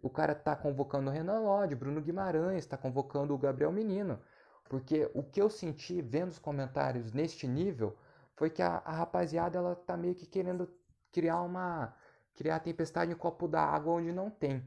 [0.01, 4.21] o cara tá convocando o Renan Lodge, Bruno Guimarães, tá convocando o Gabriel Menino.
[4.69, 7.97] Porque o que eu senti vendo os comentários neste nível
[8.35, 10.69] foi que a, a rapaziada ela tá meio que querendo
[11.11, 11.93] criar uma
[12.35, 14.63] criar tempestade em copo d'água onde não tem.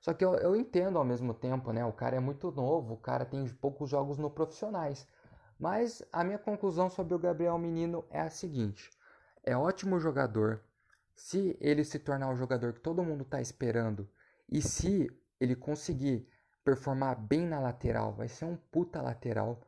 [0.00, 1.84] Só que eu, eu entendo ao mesmo tempo, né?
[1.84, 5.06] O cara é muito novo, o cara tem poucos jogos no profissionais.
[5.58, 8.90] Mas a minha conclusão sobre o Gabriel Menino é a seguinte:
[9.42, 10.60] é ótimo jogador.
[11.14, 14.06] Se ele se tornar o jogador que todo mundo está esperando
[14.50, 15.08] e se
[15.40, 16.28] ele conseguir
[16.66, 19.62] performar bem na lateral, vai ser um puta lateral,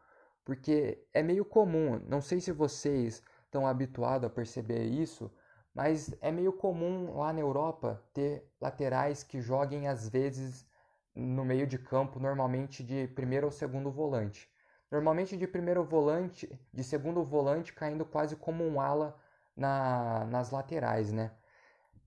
[0.44, 2.00] porque é meio comum.
[2.08, 5.30] Não sei se vocês estão habituados a perceber isso,
[5.72, 10.66] mas é meio comum lá na Europa ter laterais que joguem às vezes
[11.14, 14.50] no meio de campo, normalmente de primeiro ou segundo volante.
[14.90, 19.16] Normalmente de primeiro volante, de segundo volante, caindo quase como um ala
[19.56, 21.30] na, nas laterais, né?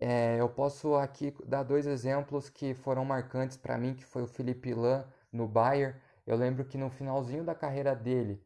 [0.02, 4.28] É, eu posso aqui dar dois exemplos que foram marcantes para mim, que foi o
[4.28, 5.96] Felipe Lan no Bayern.
[6.26, 8.44] Eu lembro que no finalzinho da carreira dele,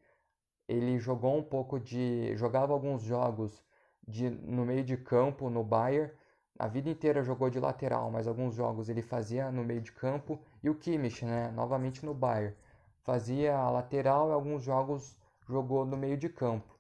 [0.68, 3.64] ele jogou um pouco de, jogava alguns jogos
[4.08, 6.12] de, no meio de campo no Bayern.
[6.60, 10.40] A vida inteira jogou de lateral, mas alguns jogos ele fazia no meio de campo.
[10.64, 12.56] E o Kimmich, né, novamente no Bayern
[13.04, 16.75] fazia a lateral e alguns jogos jogou no meio de campo.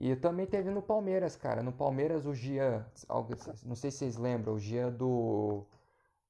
[0.00, 1.62] E também teve no Palmeiras, cara.
[1.62, 2.86] No Palmeiras o Gia,
[3.64, 5.66] não sei se vocês lembram, o Gia do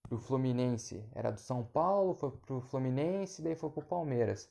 [0.08, 4.50] do Fluminense, era do São Paulo, foi pro Fluminense, daí foi pro Palmeiras.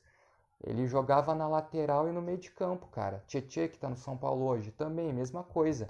[0.64, 3.24] Ele jogava na lateral e no meio de campo, cara.
[3.28, 5.88] Tietchan, que tá no São Paulo hoje, também, mesma coisa.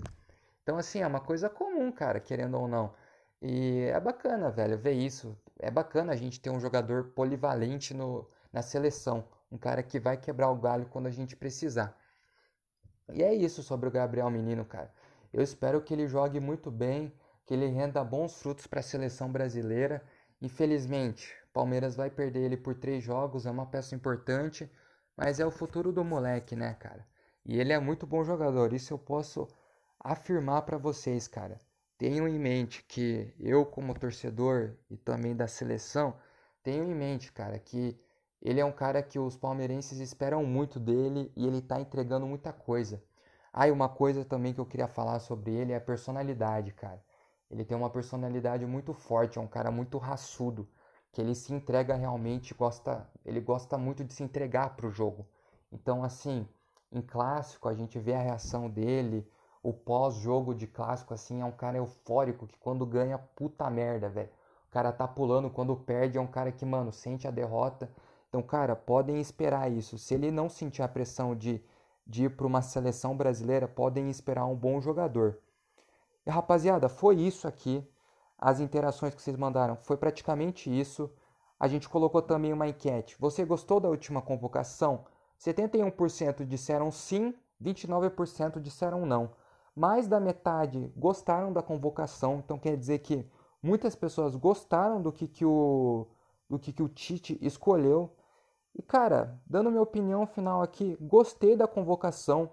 [0.64, 2.94] Então, assim, é uma coisa comum, cara, querendo ou não.
[3.42, 5.38] E é bacana, velho, ver isso.
[5.60, 9.24] É bacana a gente ter um jogador polivalente no, na seleção.
[9.52, 11.98] Um cara que vai quebrar o galho quando a gente precisar.
[13.14, 14.94] E é isso sobre o Gabriel Menino, cara.
[15.32, 17.14] Eu espero que ele jogue muito bem,
[17.46, 20.04] que ele renda bons frutos para a seleção brasileira.
[20.42, 24.72] Infelizmente, Palmeiras vai perder ele por três jogos, é uma peça importante,
[25.16, 27.04] mas é o futuro do moleque, né, cara?
[27.44, 29.48] E ele é muito bom jogador, isso eu posso
[30.00, 31.60] afirmar para vocês, cara.
[31.98, 36.16] Tenham em mente que eu, como torcedor e também da seleção,
[36.62, 38.00] tenho em mente, cara, que
[38.42, 42.54] ele é um cara que os palmeirenses esperam muito dele e ele está entregando muita
[42.54, 43.02] coisa.
[43.52, 47.04] Ah, e uma coisa também que eu queria falar sobre ele é a personalidade, cara.
[47.50, 50.68] Ele tem uma personalidade muito forte, é um cara muito raçudo,
[51.12, 55.26] que ele se entrega realmente, gosta, ele gosta muito de se entregar pro jogo.
[55.72, 56.48] Então, assim,
[56.92, 59.28] em clássico a gente vê a reação dele,
[59.64, 64.30] o pós-jogo de clássico assim é um cara eufórico que quando ganha puta merda, velho.
[64.68, 67.90] O cara tá pulando, quando perde é um cara que, mano, sente a derrota
[68.30, 69.98] então, cara, podem esperar isso.
[69.98, 71.64] Se ele não sentir a pressão de,
[72.06, 75.40] de ir para uma seleção brasileira, podem esperar um bom jogador.
[76.26, 77.86] E, rapaziada, foi isso aqui.
[78.38, 79.78] as interações que vocês mandaram.
[79.78, 81.10] Foi praticamente isso.
[81.60, 83.16] A gente colocou também uma enquete.
[83.20, 85.06] Você gostou da última convocação?
[85.40, 89.32] 71% disseram sim, 29% disseram não.
[89.76, 93.26] Mais da metade gostaram da convocação, então quer dizer que
[93.62, 96.08] muitas pessoas gostaram do que, que, o,
[96.50, 98.12] do que, que o Tite escolheu.
[98.78, 102.52] E cara, dando minha opinião final aqui, gostei da convocação.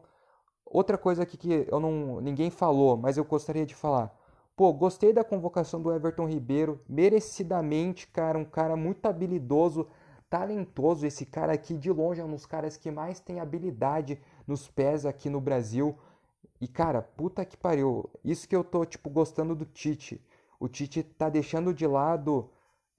[0.65, 4.11] Outra coisa aqui que eu não, ninguém falou, mas eu gostaria de falar.
[4.57, 9.87] Pô, gostei da convocação do Everton Ribeiro, merecidamente, cara, um cara muito habilidoso,
[10.31, 11.07] talentoso.
[11.07, 15.05] Esse cara aqui, de longe, é um dos caras que mais tem habilidade nos pés
[15.05, 15.99] aqui no Brasil.
[16.61, 18.09] E, cara, puta que pariu.
[18.25, 20.25] Isso que eu tô, tipo, gostando do Tite.
[20.59, 22.49] O Tite tá deixando de lado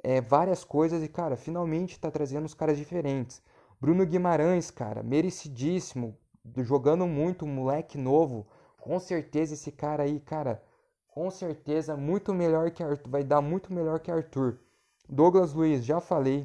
[0.04, 3.42] é, várias coisas e, cara, finalmente tá trazendo os caras diferentes.
[3.80, 6.18] Bruno Guimarães, cara, merecidíssimo,
[6.58, 8.48] jogando muito, moleque novo.
[8.78, 10.64] Com certeza esse cara aí, cara,
[11.08, 14.60] com certeza muito melhor que Arthur, vai dar muito melhor que Arthur.
[15.08, 16.44] Douglas Luiz, já falei.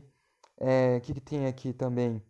[0.58, 2.22] O é, que, que tem aqui também?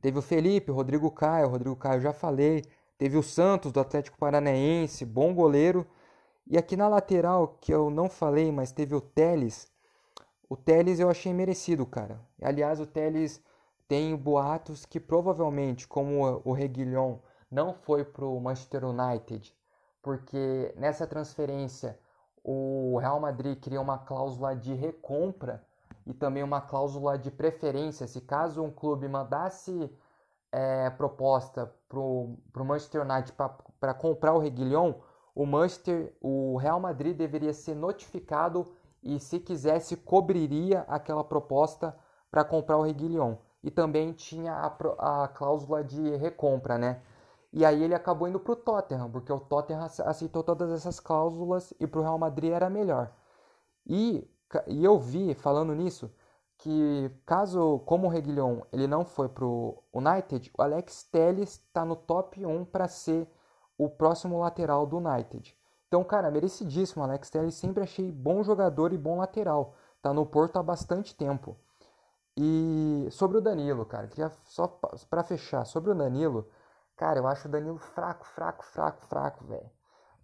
[0.00, 2.64] Teve o Felipe, Rodrigo Caio, Rodrigo Caio já falei.
[2.98, 5.86] Teve o Santos do Atlético Paranaense, bom goleiro.
[6.46, 9.71] E aqui na lateral, que eu não falei, mas teve o Teles.
[10.52, 12.20] O Teles eu achei merecido, cara.
[12.42, 13.42] Aliás, o Teles
[13.88, 17.16] tem boatos que provavelmente, como o Reguilhon
[17.50, 19.50] não foi pro Manchester United
[20.02, 21.98] porque nessa transferência
[22.44, 25.66] o Real Madrid queria uma cláusula de recompra
[26.04, 28.06] e também uma cláusula de preferência.
[28.06, 29.90] Se caso um clube mandasse
[30.52, 33.32] é, proposta para o Manchester United
[33.80, 35.00] para comprar o Reguilhão,
[35.34, 38.70] o Manchester, o Real Madrid deveria ser notificado
[39.02, 41.96] e se quisesse cobriria aquela proposta
[42.30, 43.38] para comprar o Reguilhão.
[43.62, 47.02] E também tinha a, a cláusula de recompra, né?
[47.52, 51.72] E aí ele acabou indo para o Tottenham, porque o Tottenham aceitou todas essas cláusulas
[51.78, 53.12] e para o Real Madrid era melhor.
[53.86, 54.26] E,
[54.66, 56.10] e eu vi, falando nisso,
[56.58, 61.84] que caso, como o Reguilhon ele não foi para o United, o Alex Telles está
[61.84, 63.28] no top 1 para ser
[63.76, 65.56] o próximo lateral do United.
[65.92, 67.04] Então, cara, merecidíssimo.
[67.04, 69.74] Alex Telles sempre achei bom jogador e bom lateral.
[70.00, 71.54] Tá no Porto há bastante tempo.
[72.34, 74.66] E sobre o Danilo, cara, queria só
[75.10, 76.48] para fechar, sobre o Danilo,
[76.96, 79.68] Cara, eu acho o Danilo fraco, fraco, fraco, fraco, velho.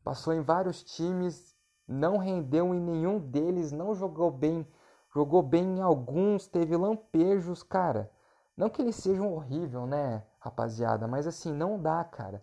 [0.03, 1.55] Passou em vários times,
[1.87, 4.66] não rendeu em nenhum deles, não jogou bem.
[5.14, 8.11] Jogou bem em alguns, teve lampejos, cara.
[8.57, 12.43] Não que eles sejam horrível, né, rapaziada, mas assim, não dá, cara.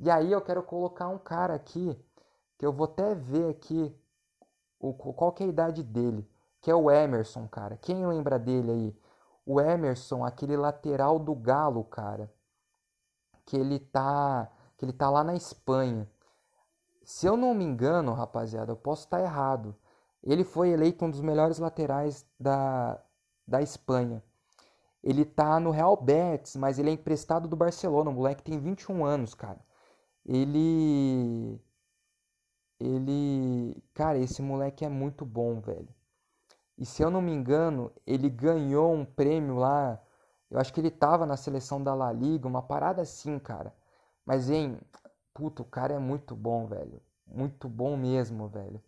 [0.00, 1.96] E aí eu quero colocar um cara aqui,
[2.64, 3.94] que eu vou até ver aqui
[4.80, 6.28] o, qual é a idade dele,
[6.60, 7.76] que é o Emerson, cara.
[7.76, 8.96] Quem lembra dele aí?
[9.46, 12.30] O Emerson, aquele lateral do Galo, cara
[13.46, 16.08] que ele tá que ele tá lá na Espanha.
[17.04, 19.76] Se eu não me engano, rapaziada, eu posso estar errado.
[20.22, 23.00] Ele foi eleito um dos melhores laterais da,
[23.46, 24.22] da Espanha.
[25.02, 28.10] Ele tá no Real Betis, mas ele é emprestado do Barcelona.
[28.10, 29.60] O moleque tem 21 anos, cara.
[30.24, 31.60] Ele.
[32.80, 33.82] Ele.
[33.94, 35.88] Cara, esse moleque é muito bom, velho.
[36.78, 40.00] E se eu não me engano, ele ganhou um prêmio lá
[40.54, 43.74] eu acho que ele tava na seleção da La Liga, uma parada assim, cara.
[44.24, 44.78] Mas, hein,
[45.34, 47.02] puto, o cara é muito bom, velho.
[47.26, 48.80] Muito bom mesmo, velho.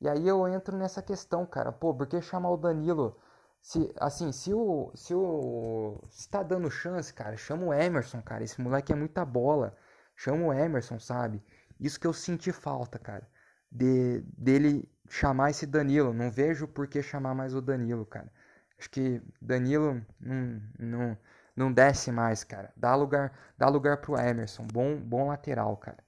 [0.00, 1.70] E aí eu entro nessa questão, cara.
[1.70, 3.16] Pô, por que chamar o Danilo?
[3.62, 4.90] Se, assim, se o.
[4.94, 6.02] Se o.
[6.10, 8.42] Se tá dando chance, cara, chama o Emerson, cara.
[8.42, 9.76] Esse moleque é muita bola.
[10.16, 11.40] Chama o Emerson, sabe?
[11.78, 13.28] Isso que eu senti falta, cara.
[13.70, 16.12] De, dele chamar esse Danilo.
[16.12, 18.30] Não vejo por que chamar mais o Danilo, cara.
[18.78, 21.18] Acho que Danilo não, não,
[21.56, 22.72] não desce mais, cara.
[22.76, 24.66] Dá lugar, dá lugar pro Emerson.
[24.72, 26.02] Bom, bom lateral, cara.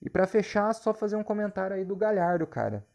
[0.00, 2.86] E para fechar, só fazer um comentário aí do Galhardo, cara.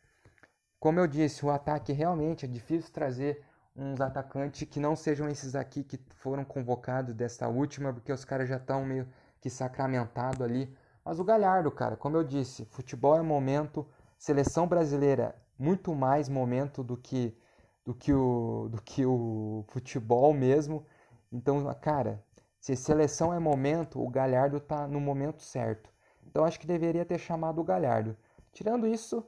[0.80, 3.44] Como eu disse, o ataque realmente é difícil trazer
[3.76, 8.50] uns atacantes que não sejam esses aqui que foram convocados desta última, porque os caras
[8.50, 9.08] já estão meio
[9.40, 10.76] que sacramentado ali.
[11.04, 13.88] Mas o Galhardo, cara, como eu disse, futebol é momento,
[14.18, 17.36] seleção brasileira muito mais momento do que
[17.84, 20.86] do que o, do que o futebol mesmo.
[21.32, 22.24] Então, cara,
[22.60, 25.90] se seleção é momento, o Galhardo tá no momento certo.
[26.26, 28.16] Então acho que deveria ter chamado o Galhardo.
[28.54, 29.28] Tirando isso,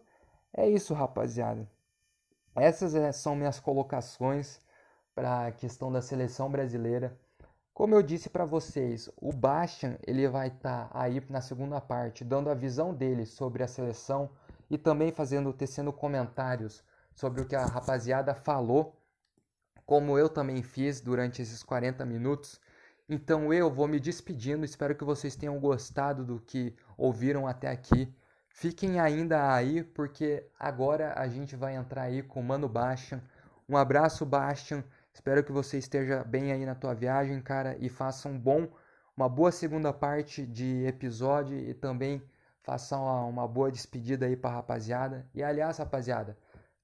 [0.53, 1.67] é isso, rapaziada.
[2.55, 4.61] Essas é, são minhas colocações
[5.15, 7.19] para a questão da seleção brasileira.
[7.73, 12.23] Como eu disse para vocês, o Bastian ele vai estar tá aí na segunda parte,
[12.23, 14.29] dando a visão dele sobre a seleção
[14.69, 16.83] e também fazendo tecendo comentários
[17.15, 18.95] sobre o que a rapaziada falou,
[19.87, 22.61] como eu também fiz durante esses 40 minutos.
[23.09, 28.13] Então eu vou me despedindo, espero que vocês tenham gostado do que ouviram até aqui.
[28.49, 33.19] Fiquem ainda aí, porque agora a gente vai entrar aí com o Mano Bastian.
[33.67, 34.83] Um abraço, Bastian.
[35.13, 38.67] Espero que você esteja bem aí na tua viagem, cara, e faça um bom,
[39.15, 42.21] uma boa segunda parte de episódio e também
[42.63, 45.29] faça uma, uma boa despedida aí pra rapaziada.
[45.33, 46.37] E aliás, rapaziada,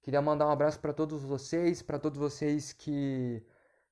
[0.04, 3.44] queria mandar um abraço para todos vocês, para todos vocês que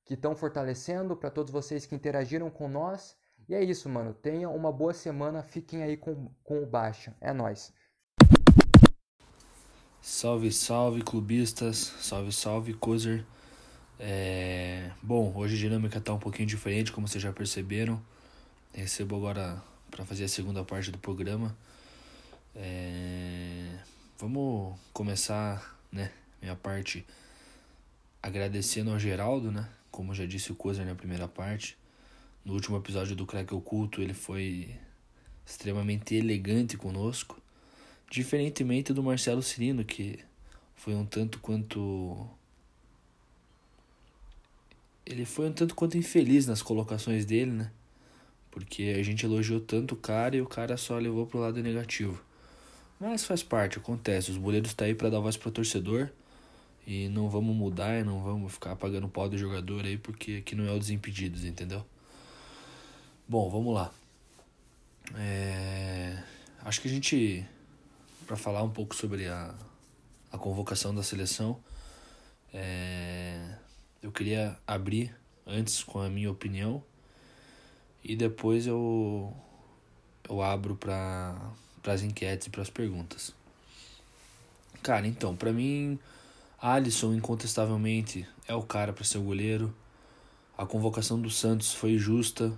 [0.08, 3.14] que estão fortalecendo, para todos vocês que interagiram com nós.
[3.46, 4.14] E é isso, mano.
[4.14, 5.42] Tenham uma boa semana.
[5.42, 7.14] Fiquem aí com, com o Baixa.
[7.20, 7.74] É nós.
[10.00, 11.76] Salve, salve, clubistas.
[12.00, 13.22] Salve, salve, Cozer.
[13.98, 14.90] É...
[15.02, 18.00] Bom, hoje a dinâmica tá um pouquinho diferente, como vocês já perceberam.
[18.72, 21.56] Recebo agora para fazer a segunda parte do programa.
[22.54, 23.78] É...
[24.18, 26.10] Vamos começar, né,
[26.42, 27.06] minha parte
[28.20, 31.78] agradecendo ao Geraldo, né, como já disse o Kozer na primeira parte,
[32.44, 34.74] no último episódio do Crack Oculto ele foi
[35.46, 37.40] extremamente elegante conosco,
[38.10, 40.18] diferentemente do Marcelo Cirino, que
[40.74, 42.28] foi um tanto quanto.
[45.08, 47.70] Ele foi um tanto quanto infeliz nas colocações dele, né?
[48.50, 52.22] Porque a gente elogiou tanto o cara e o cara só levou pro lado negativo.
[53.00, 54.30] Mas faz parte, acontece.
[54.30, 56.10] Os boleiros tá aí para dar voz pro torcedor.
[56.86, 60.66] E não vamos mudar, não vamos ficar pagando pau do jogador aí, porque aqui não
[60.66, 61.82] é o Desimpedidos, entendeu?
[63.26, 63.90] Bom, vamos lá.
[65.14, 66.22] É...
[66.62, 67.46] Acho que a gente,
[68.26, 69.54] para falar um pouco sobre a,
[70.30, 71.58] a convocação da seleção,
[72.52, 73.56] é...
[74.02, 75.14] eu queria abrir
[75.46, 76.82] antes com a minha opinião
[78.04, 79.32] e depois eu,
[80.28, 81.36] eu abro para
[81.86, 83.34] as enquetes e para as perguntas.
[84.82, 85.98] Cara, então, para mim
[86.60, 89.72] Alisson, incontestavelmente, é o cara para ser o goleiro.
[90.56, 92.52] A convocação do Santos foi justa,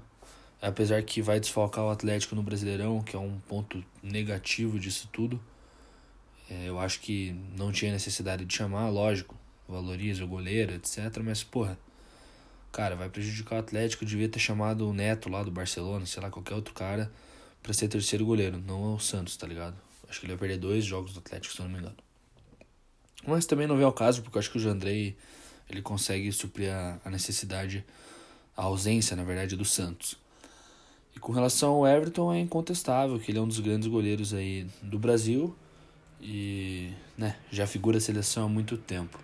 [0.60, 5.38] apesar que vai desfalcar o Atlético no Brasileirão, que é um ponto negativo disso tudo.
[6.50, 9.36] É, eu acho que não tinha necessidade de chamar, lógico,
[9.70, 10.98] valoriza o goleiro, etc.
[11.22, 11.78] Mas, porra,
[12.72, 14.04] cara, vai prejudicar o Atlético.
[14.04, 17.10] Devia ter chamado o Neto lá do Barcelona, sei lá, qualquer outro cara,
[17.62, 19.76] para ser terceiro goleiro, não o Santos, tá ligado?
[20.08, 21.96] Acho que ele vai perder dois jogos do Atlético, se eu não me engano.
[23.26, 25.16] Mas também não vem ao caso, porque eu acho que o Jandrei
[25.68, 27.84] ele consegue suprir a, a necessidade,
[28.56, 30.16] a ausência, na verdade, do Santos.
[31.14, 34.66] E com relação ao Everton, é incontestável que ele é um dos grandes goleiros aí
[34.82, 35.54] do Brasil
[36.20, 39.18] e né, já figura a seleção há muito tempo.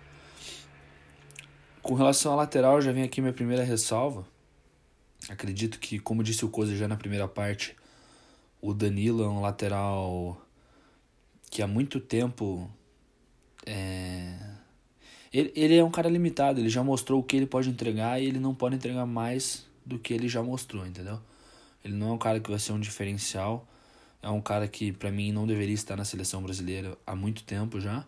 [1.87, 4.27] Com relação à lateral, já vem aqui minha primeira ressalva.
[5.29, 7.77] Acredito que, como disse o Coisa já na primeira parte,
[8.59, 10.37] o Danilo é um lateral
[11.49, 12.69] que há muito tempo
[13.65, 14.37] é...
[15.31, 18.25] Ele, ele é um cara limitado, ele já mostrou o que ele pode entregar e
[18.25, 21.21] ele não pode entregar mais do que ele já mostrou, entendeu?
[21.85, 23.65] Ele não é um cara que vai ser um diferencial,
[24.21, 27.79] é um cara que para mim não deveria estar na seleção brasileira há muito tempo
[27.79, 28.05] já.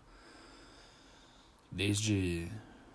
[1.71, 2.51] Desde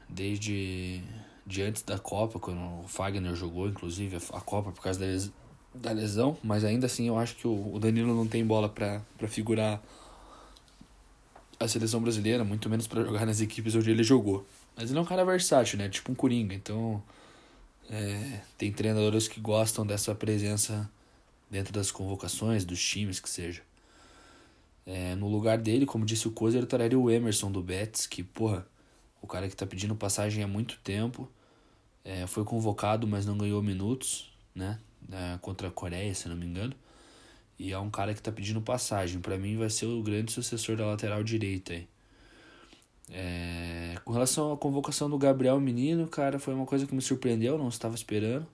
[0.09, 1.02] desde
[1.46, 5.30] de antes da Copa, quando o Fagner jogou, inclusive, a Copa por causa
[5.74, 9.82] da lesão, mas ainda assim eu acho que o Danilo não tem bola para figurar
[11.59, 14.46] a seleção brasileira, muito menos para jogar nas equipes onde ele jogou.
[14.76, 15.88] Mas ele é um cara versátil, né?
[15.88, 16.55] Tipo um Coringa.
[16.55, 17.02] Então,
[17.90, 20.90] é, tem treinadores que gostam dessa presença
[21.50, 23.62] dentro das convocações, dos times, que seja.
[24.86, 28.22] É, no lugar dele, como disse o Cozer, eu traria o Emerson do Betis, que,
[28.22, 28.66] porra,
[29.25, 31.29] o cara que tá pedindo passagem há muito tempo.
[32.05, 34.79] É, foi convocado, mas não ganhou minutos, né?
[35.11, 36.75] É, contra a Coreia, se não me engano.
[37.59, 39.20] E é um cara que tá pedindo passagem.
[39.20, 41.89] para mim vai ser o grande sucessor da lateral direita aí.
[43.11, 43.95] É...
[44.05, 47.68] Com relação à convocação do Gabriel Menino, cara, foi uma coisa que me surpreendeu, não
[47.68, 48.47] estava esperando.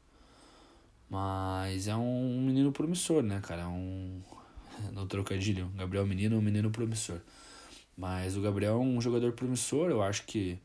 [1.09, 3.63] Mas é um menino promissor, né, cara?
[3.63, 4.23] É um.
[4.93, 7.21] No trocadilho, Gabriel Menino é um menino promissor.
[8.01, 10.59] Mas o Gabriel é um jogador promissor, eu acho que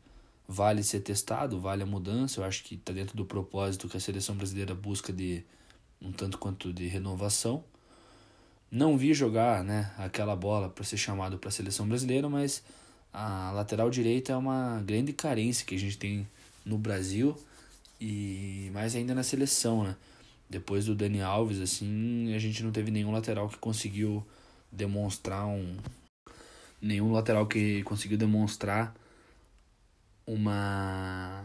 [0.48, 4.00] vale ser testado, vale a mudança, eu acho que tá dentro do propósito que a
[4.00, 5.44] seleção brasileira busca de
[6.02, 7.62] um tanto quanto de renovação.
[8.72, 12.64] Não vi jogar né, aquela bola para ser chamado para a seleção brasileira, mas
[13.12, 16.26] a lateral direita é uma grande carência que a gente tem
[16.64, 17.36] no Brasil
[18.00, 19.98] e mais ainda na seleção, né?
[20.50, 24.26] Depois do Dani Alves, assim, a gente não teve nenhum lateral que conseguiu
[24.72, 25.76] demonstrar um
[26.86, 28.96] nenhum lateral que conseguiu demonstrar
[30.26, 31.44] uma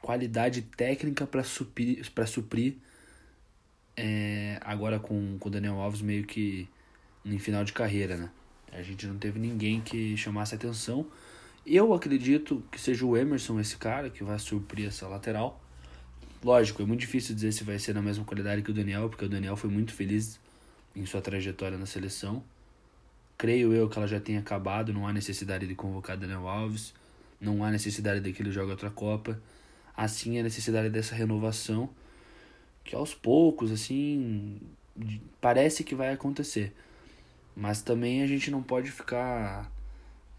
[0.00, 2.76] qualidade técnica para suprir para suprir
[3.96, 6.68] é, agora com o Daniel Alves meio que
[7.24, 8.30] em final de carreira, né?
[8.72, 11.06] A gente não teve ninguém que chamasse atenção.
[11.64, 15.60] Eu acredito que seja o Emerson esse cara que vai suprir essa lateral.
[16.44, 19.24] Lógico, é muito difícil dizer se vai ser na mesma qualidade que o Daniel, porque
[19.24, 20.38] o Daniel foi muito feliz
[20.94, 22.44] em sua trajetória na seleção.
[23.36, 26.94] Creio eu que ela já tenha acabado, não há necessidade de convocar Daniel Alves,
[27.40, 29.40] não há necessidade de que ele jogue outra Copa.
[29.96, 31.88] Assim, a necessidade dessa renovação,
[32.84, 34.60] que aos poucos, assim,
[35.40, 36.74] parece que vai acontecer.
[37.54, 39.70] Mas também a gente não pode ficar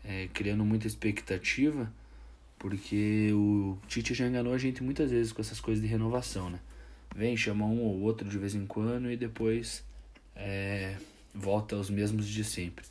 [0.04, 1.92] é, criando muita expectativa,
[2.60, 6.60] porque o Tite já enganou a gente muitas vezes com essas coisas de renovação, né?
[7.16, 9.84] Vem, chama um ou outro de vez em quando e depois
[10.36, 10.96] é,
[11.38, 12.86] volta aos mesmos de sempre.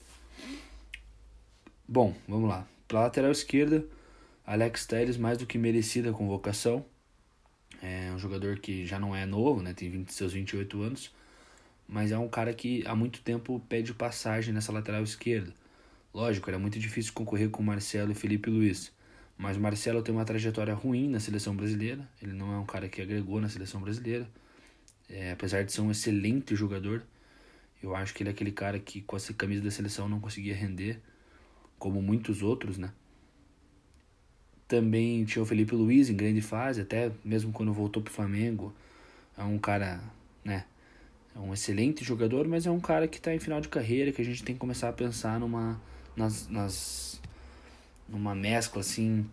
[1.86, 2.66] Bom, vamos lá.
[2.86, 3.84] Para lateral esquerda,
[4.46, 6.84] Alex Telles mais do que merecida a convocação.
[7.82, 9.74] É um jogador que já não é novo, né?
[9.74, 11.14] Tem 20, seus 28 anos,
[11.86, 15.52] mas é um cara que há muito tempo pede passagem nessa lateral esquerda.
[16.14, 18.92] Lógico, era muito difícil concorrer com Marcelo e Felipe Luiz,
[19.36, 22.08] mas o Marcelo tem uma trajetória ruim na seleção brasileira.
[22.22, 24.26] Ele não é um cara que agregou na seleção brasileira.
[25.08, 27.04] É, apesar de ser um excelente jogador,
[27.82, 30.54] eu acho que ele é aquele cara que com essa camisa da seleção não conseguia
[30.54, 31.00] render,
[31.78, 32.92] como muitos outros, né?
[34.66, 38.74] Também tinha o Felipe Luiz em grande fase, até mesmo quando voltou pro Flamengo.
[39.36, 40.00] É um cara,
[40.44, 40.64] né?
[41.34, 44.22] É um excelente jogador, mas é um cara que está em final de carreira, que
[44.22, 45.80] a gente tem que começar a pensar numa
[46.16, 47.20] nas, nas
[48.08, 49.26] numa mescla assim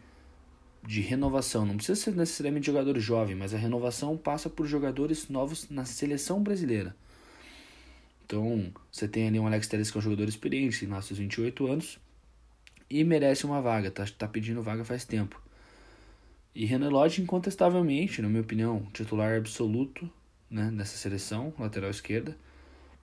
[0.86, 1.66] de renovação.
[1.66, 6.44] Não precisa ser necessariamente jogador jovem, mas a renovação passa por jogadores novos na seleção
[6.44, 6.96] brasileira.
[8.34, 11.68] Então, você tem ali um Alex Telles que é um jogador experiente, nasce aos 28
[11.68, 12.00] anos
[12.90, 15.40] e merece uma vaga, tá, tá pedindo vaga faz tempo.
[16.56, 20.10] E Renan Lodge, incontestavelmente, na minha opinião, titular absoluto
[20.50, 22.36] né, nessa seleção, lateral esquerda.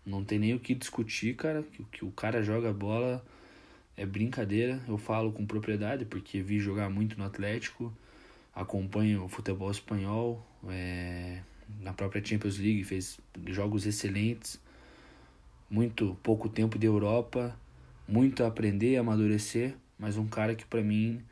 [0.05, 3.25] Não tem nem o que discutir, cara, que, que o cara joga bola
[3.97, 4.83] é brincadeira.
[4.89, 7.97] Eu falo com propriedade porque vi jogar muito no Atlético,
[8.53, 11.41] acompanho o futebol espanhol, é,
[11.79, 14.59] na própria Champions League fez jogos excelentes
[15.71, 17.57] muito pouco tempo de Europa,
[18.09, 21.23] muito a aprender, amadurecer, mas um cara que para mim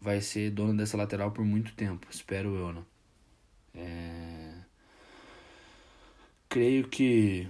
[0.00, 2.82] vai ser dono dessa lateral por muito tempo, espero eu, né?
[3.74, 4.54] É...
[6.48, 7.46] Creio que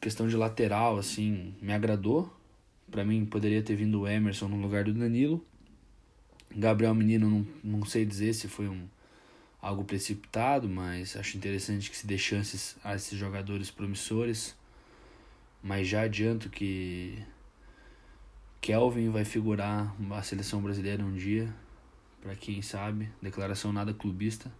[0.00, 2.30] questão de lateral assim me agradou.
[2.90, 5.44] Para mim poderia ter vindo o Emerson no lugar do Danilo.
[6.54, 8.86] Gabriel Menino não, não sei dizer se foi um
[9.60, 14.56] algo precipitado, mas acho interessante que se dê chances a esses jogadores promissores.
[15.62, 17.22] Mas já adianto que
[18.60, 21.54] Kelvin vai figurar a seleção brasileira um dia,
[22.22, 24.50] para quem sabe, declaração nada clubista.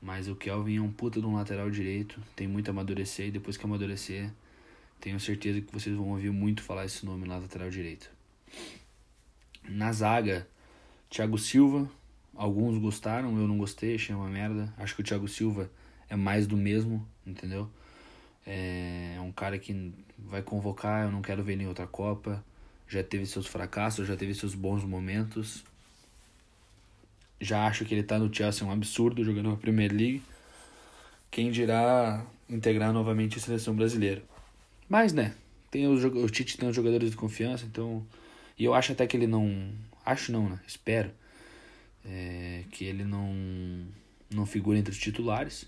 [0.00, 3.30] Mas o Kelvin é um puta de um lateral direito, tem muito a amadurecer e
[3.30, 4.30] depois que amadurecer,
[5.00, 8.10] tenho certeza que vocês vão ouvir muito falar esse nome na lateral direito.
[9.68, 10.46] Na zaga,
[11.10, 11.90] Thiago Silva,
[12.36, 14.72] Alguns gostaram, eu não gostei, achei uma merda.
[14.76, 15.70] Acho que o Thiago Silva
[16.08, 17.70] é mais do mesmo, entendeu?
[18.46, 22.44] É um cara que vai convocar, eu não quero ver ele em outra Copa.
[22.86, 25.64] Já teve seus fracassos, já teve seus bons momentos.
[27.40, 30.22] Já acho que ele tá no Chelsea um absurdo jogando na Premier League.
[31.30, 34.22] Quem dirá integrar novamente a seleção brasileira.
[34.88, 35.34] Mas, né,
[35.70, 38.06] tem os, o Tite tem os jogadores de confiança, então.
[38.58, 39.72] E eu acho até que ele não.
[40.04, 40.60] Acho não, né?
[40.66, 41.10] Espero
[42.08, 43.34] é, que ele não,
[44.32, 45.66] não figura entre os titulares,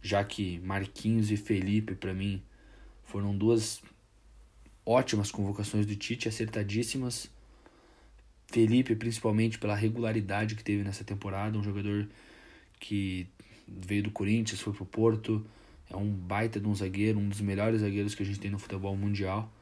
[0.00, 2.42] já que Marquinhos e Felipe, para mim,
[3.04, 3.82] foram duas
[4.86, 7.30] ótimas convocações do Tite, acertadíssimas.
[8.46, 12.08] Felipe, principalmente pela regularidade que teve nessa temporada, um jogador
[12.78, 13.28] que
[13.68, 15.44] veio do Corinthians, foi pro Porto,
[15.88, 18.58] é um baita de um zagueiro, um dos melhores zagueiros que a gente tem no
[18.58, 19.52] futebol mundial.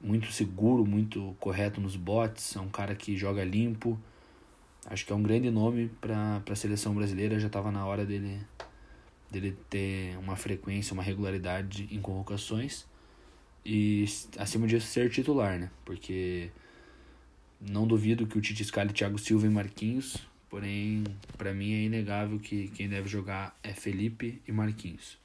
[0.00, 3.98] Muito seguro, muito correto nos botes, é um cara que joga limpo,
[4.90, 7.38] acho que é um grande nome para a seleção brasileira.
[7.38, 8.40] Já estava na hora dele,
[9.30, 12.86] dele ter uma frequência, uma regularidade em convocações
[13.64, 14.04] e,
[14.38, 15.70] acima disso, ser titular, né?
[15.84, 16.50] Porque
[17.60, 20.16] não duvido que o Tite escale Thiago Silva e Marquinhos,
[20.48, 21.04] porém,
[21.36, 25.18] para mim é inegável que quem deve jogar é Felipe e Marquinhos.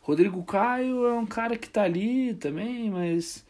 [0.00, 3.44] Rodrigo Caio é um cara que tá ali também, mas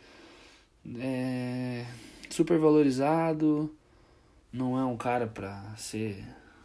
[0.98, 1.86] é
[2.28, 3.74] super valorizado
[4.52, 6.24] não é um cara para ser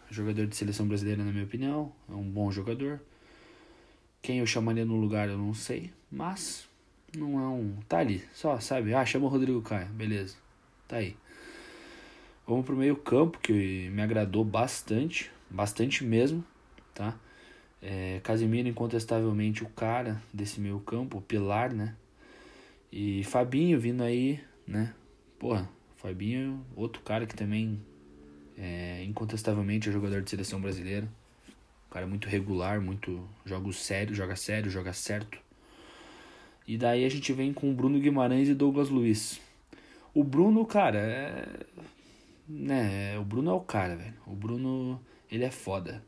[0.09, 1.91] jogador de seleção brasileira, na minha opinião.
[2.09, 2.99] É um bom jogador.
[4.21, 6.67] Quem eu chamaria no lugar eu não sei, mas
[7.15, 7.77] não é um.
[7.87, 8.93] Tá ali, só, sabe?
[8.93, 10.35] Ah, chama o Rodrigo Caio, beleza.
[10.87, 11.15] Tá aí.
[12.45, 16.43] Vamos pro meio-campo, que me agradou bastante, bastante mesmo,
[16.93, 17.17] tá?
[17.81, 21.95] É, Casemiro, incontestavelmente, o cara desse meio-campo, o pilar, né?
[22.91, 24.93] E Fabinho vindo aí, né?
[25.37, 27.79] Porra, Fabinho, outro cara que também
[28.57, 31.07] é incontestavelmente é jogador de seleção brasileira.
[31.87, 35.37] Um cara muito regular, muito joga sério, joga sério, joga certo.
[36.67, 39.39] E daí a gente vem com Bruno Guimarães e Douglas Luiz.
[40.13, 41.65] O Bruno, cara, é.
[42.47, 44.13] Né, o Bruno é o cara, velho.
[44.25, 46.03] O Bruno, ele é foda.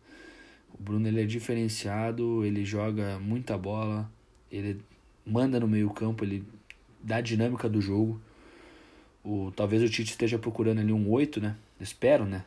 [0.73, 4.09] O Bruno, ele é diferenciado, ele joga muita bola,
[4.51, 4.81] ele
[5.25, 6.43] manda no meio-campo, ele
[7.01, 8.21] dá a dinâmica do jogo.
[9.23, 11.55] O, talvez o Tite esteja procurando ali um 8, né?
[11.79, 12.45] Espero, né?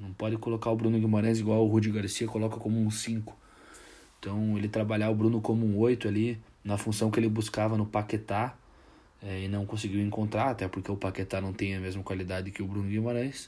[0.00, 3.36] Não pode colocar o Bruno Guimarães igual o Rudi Garcia coloca como um 5.
[4.18, 7.86] Então ele trabalhar o Bruno como um 8 ali, na função que ele buscava no
[7.86, 8.56] Paquetá,
[9.22, 12.62] é, e não conseguiu encontrar, até porque o Paquetá não tem a mesma qualidade que
[12.62, 13.46] o Bruno Guimarães.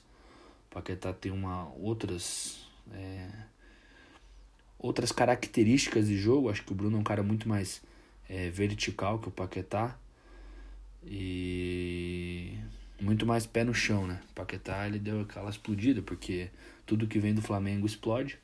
[0.71, 3.29] O Paquetá tem uma outras é,
[4.79, 6.49] outras características de jogo.
[6.49, 7.83] Acho que o Bruno é um cara muito mais
[8.29, 9.97] é, vertical que o Paquetá
[11.11, 12.53] e
[13.01, 14.21] muito mais pé no chão, né?
[14.35, 16.51] Paquetá ele deu aquela explodida porque
[16.85, 18.39] tudo que vem do Flamengo explode,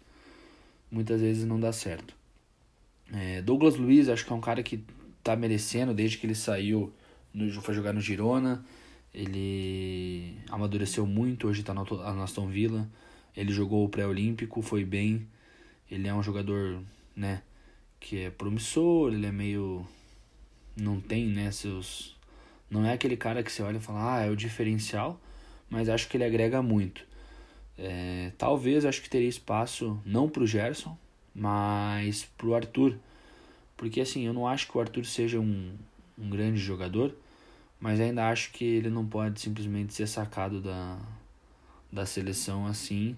[0.91, 2.15] muitas vezes não dá certo.
[3.13, 4.83] É, Douglas Luiz acho que é um cara que
[5.23, 6.93] tá merecendo desde que ele saiu,
[7.33, 8.65] no, foi jogar no Girona,
[9.13, 12.89] ele amadureceu muito, hoje tá no Aston Villa,
[13.37, 15.27] ele jogou o pré-olímpico, foi bem,
[15.91, 16.83] ele é um jogador,
[17.15, 17.43] né,
[18.01, 19.87] que é promissor, ele é meio
[20.77, 22.14] não tem, né, seus
[22.75, 25.21] não é aquele cara que você olha e fala, ah, é o diferencial,
[25.71, 27.07] mas acho que ele agrega muito.
[27.79, 30.99] É, talvez acho que teria espaço não pro Gerson,
[31.33, 32.99] mas pro Arthur.
[33.77, 35.73] Porque assim, eu não acho que o Arthur seja um,
[36.19, 37.15] um grande jogador,
[37.81, 40.99] mas ainda acho que ele não pode simplesmente ser sacado da,
[41.93, 43.17] da seleção assim.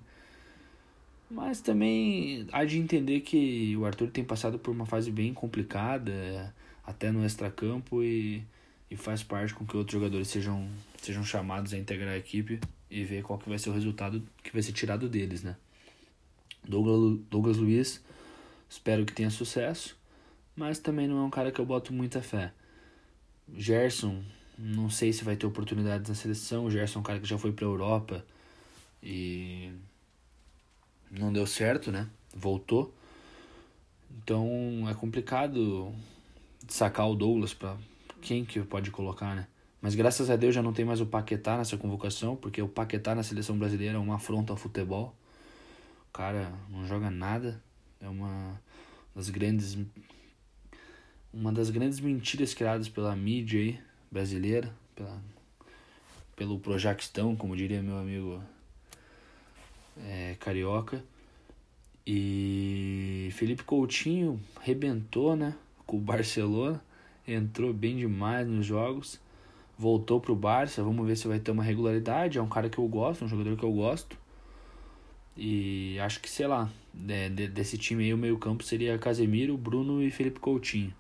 [1.31, 6.55] Mas também há de entender que o Arthur tem passado por uma fase bem complicada,
[6.85, 8.45] até no extracampo, e,
[8.91, 10.69] e faz parte com que outros jogadores sejam,
[11.01, 12.61] sejam chamados a integrar a equipe
[12.91, 15.57] e ver qual que vai ser o resultado que vai ser tirado deles, né?
[16.67, 18.03] Douglas, Douglas Luiz,
[18.69, 19.97] espero que tenha sucesso,
[20.55, 22.53] mas também não é um cara que eu boto muita fé.
[23.57, 24.23] Gerson,
[24.59, 26.65] não sei se vai ter oportunidades na seleção.
[26.65, 28.25] O Gerson é um cara que já foi para a Europa
[29.03, 29.71] e
[31.11, 32.09] não deu certo, né?
[32.35, 32.93] Voltou.
[34.23, 35.95] Então é complicado
[36.69, 37.77] sacar o Douglas para
[38.27, 39.47] quem que pode colocar, né?
[39.81, 43.15] Mas graças a Deus já não tem mais o Paquetá nessa convocação, porque o Paquetá
[43.15, 45.15] na seleção brasileira é uma afronta ao futebol.
[46.09, 47.63] O cara não joga nada.
[48.01, 48.61] É uma
[49.15, 49.79] das grandes
[51.33, 53.79] uma das grandes mentiras criadas pela mídia aí,
[54.11, 55.23] brasileira, pela,
[56.35, 58.43] pelo Projaquistão, como diria meu amigo
[59.99, 61.01] é, carioca.
[62.05, 65.55] E Felipe Coutinho rebentou, né,
[65.87, 66.83] com o Barcelona,
[67.27, 69.21] entrou bem demais nos jogos
[69.79, 72.39] voltou pro Barça, vamos ver se vai ter uma regularidade.
[72.39, 74.17] É um cara que eu gosto, um jogador que eu gosto.
[75.37, 80.11] E acho que, sei lá, de, desse time aí, o meio-campo seria Casemiro, Bruno e
[80.11, 80.95] Felipe Coutinho.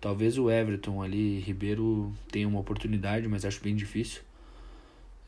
[0.00, 4.22] Talvez o Everton ali, Ribeiro, tenha uma oportunidade, mas acho bem difícil.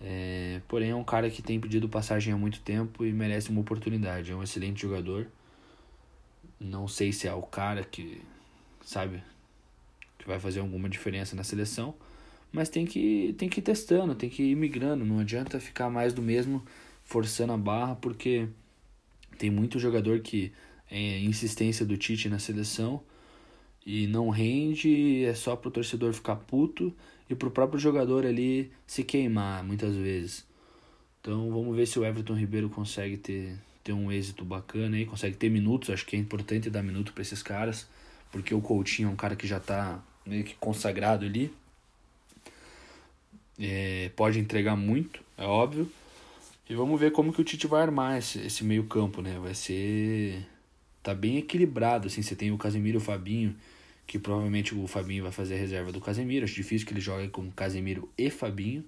[0.01, 3.61] É, porém, é um cara que tem pedido passagem há muito tempo e merece uma
[3.61, 4.31] oportunidade.
[4.31, 5.27] É um excelente jogador.
[6.61, 8.21] Não sei se é o cara que,
[8.83, 9.23] sabe,
[10.29, 11.95] vai fazer alguma diferença na seleção
[12.53, 15.05] mas tem que, tem que ir testando, tem que ir migrando.
[15.05, 16.63] Não adianta ficar mais do mesmo
[17.05, 18.49] forçando a barra, porque
[19.39, 20.53] tem muito jogador que
[20.91, 23.03] é insistência do Tite na seleção
[23.85, 26.95] e não rende, é só pro torcedor ficar puto
[27.29, 30.47] e pro próprio jogador ali se queimar muitas vezes.
[31.21, 35.37] Então vamos ver se o Everton Ribeiro consegue ter, ter um êxito bacana aí, consegue
[35.37, 37.87] ter minutos, acho que é importante dar minuto para esses caras,
[38.33, 41.53] porque o Coutinho é um cara que já tá meio que consagrado ali.
[43.59, 45.91] É, pode entregar muito, é óbvio.
[46.69, 49.39] E vamos ver como que o Tite vai armar esse, esse meio campo, né?
[49.41, 50.47] Vai ser...
[51.03, 52.21] Tá bem equilibrado, assim.
[52.21, 53.57] Você tem o Casemiro e o Fabinho,
[54.07, 56.45] que provavelmente o Fabinho vai fazer a reserva do Casemiro.
[56.45, 58.85] Acho difícil que ele jogue com Casemiro e Fabinho.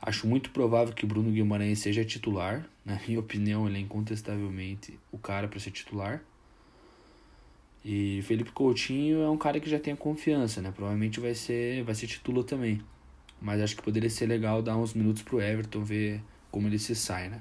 [0.00, 2.68] Acho muito provável que Bruno Guimarães seja titular.
[2.84, 6.22] Na minha opinião, ele é incontestavelmente o cara para ser titular.
[7.84, 10.70] E Felipe Coutinho é um cara que já tem a confiança, né?
[10.70, 12.80] Provavelmente vai ser, vai ser titular também.
[13.40, 16.94] Mas acho que poderia ser legal dar uns minutos pro Everton ver como ele se
[16.94, 17.40] sai, né?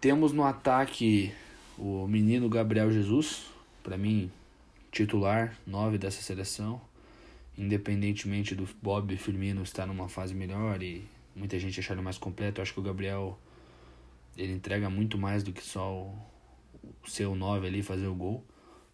[0.00, 1.32] Temos no ataque
[1.78, 3.46] o menino Gabriel Jesus,
[3.82, 4.30] para mim
[4.90, 6.80] titular 9 dessa seleção.
[7.56, 11.04] Independentemente do Bob Firmino estar numa fase melhor e
[11.36, 13.38] muita gente achar ele mais completo, acho que o Gabriel
[14.36, 16.18] ele entrega muito mais do que só o,
[17.04, 18.44] o seu 9 ali fazer o gol.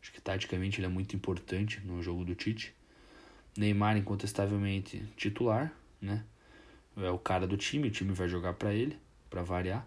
[0.01, 2.75] Acho que taticamente ele é muito importante no jogo do Tite.
[3.57, 6.25] Neymar incontestavelmente titular, né?
[6.97, 8.97] É o cara do time, o time vai jogar para ele,
[9.29, 9.87] para variar.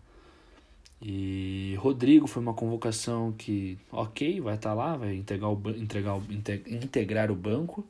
[1.02, 6.16] E Rodrigo foi uma convocação que, ok, vai estar tá lá, vai entregar o, entregar
[6.16, 6.24] o,
[6.68, 7.86] integrar o banco.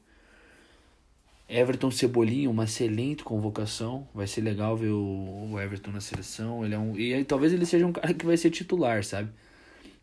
[1.49, 4.07] Everton Cebolinha, uma excelente convocação.
[4.14, 6.64] Vai ser legal ver o, Everton na seleção.
[6.64, 9.30] Ele é um, e aí, talvez ele seja um cara que vai ser titular, sabe?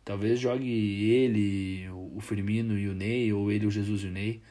[0.03, 4.41] Talvez jogue ele, o Firmino e o Ney, ou ele, o Jesus e o Ney.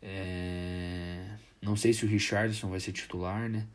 [0.00, 1.26] É...
[1.60, 3.66] Não sei se o Richardson vai ser titular, né?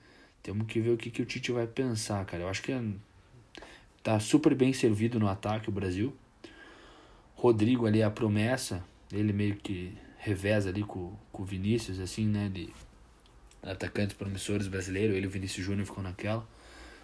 [0.42, 2.44] Temos que ver o que, que o Tite vai pensar, cara.
[2.44, 2.82] Eu acho que é...
[4.02, 6.16] tá super bem servido no ataque o Brasil.
[7.36, 12.50] Rodrigo ali, a promessa, ele meio que reveza ali com, com o Vinícius, assim, né?
[12.50, 12.70] De
[13.62, 15.16] atacantes promissores brasileiros.
[15.16, 16.48] Ele e o Vinícius Júnior ficou naquela.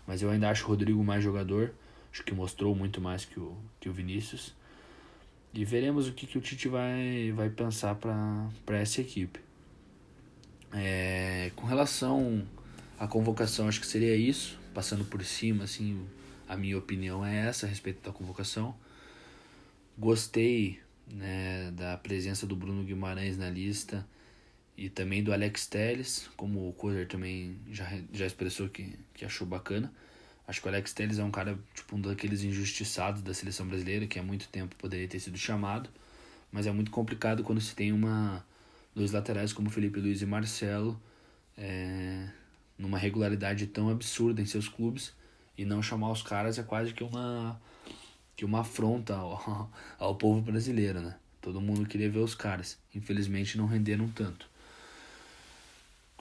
[0.07, 1.73] Mas eu ainda acho o Rodrigo mais jogador.
[2.18, 4.51] Acho que mostrou muito mais que o, que o Vinícius.
[5.53, 8.49] E veremos o que, que o Tite vai, vai pensar para
[8.80, 9.39] essa equipe.
[10.74, 12.43] É, com relação
[12.97, 14.57] à convocação, acho que seria isso.
[14.74, 16.07] Passando por cima, assim,
[16.49, 18.76] a minha opinião é essa a respeito da convocação.
[19.95, 24.03] Gostei né, da presença do Bruno Guimarães na lista
[24.76, 29.45] e também do Alex Telles, como o Cozer também já, já expressou que, que achou
[29.45, 29.93] bacana.
[30.47, 34.07] Acho que o Alex Telles é um cara, tipo, um daqueles injustiçados da seleção brasileira,
[34.07, 35.89] que há muito tempo poderia ter sido chamado,
[36.51, 38.45] mas é muito complicado quando se tem uma
[38.95, 40.99] dois laterais como Felipe Luiz e Marcelo
[41.57, 42.29] é,
[42.77, 45.13] numa regularidade tão absurda em seus clubes
[45.57, 47.59] e não chamar os caras é quase que uma
[48.35, 51.15] que uma afronta ao, ao povo brasileiro, né?
[51.41, 52.77] Todo mundo queria ver os caras.
[52.93, 54.47] Infelizmente não renderam tanto.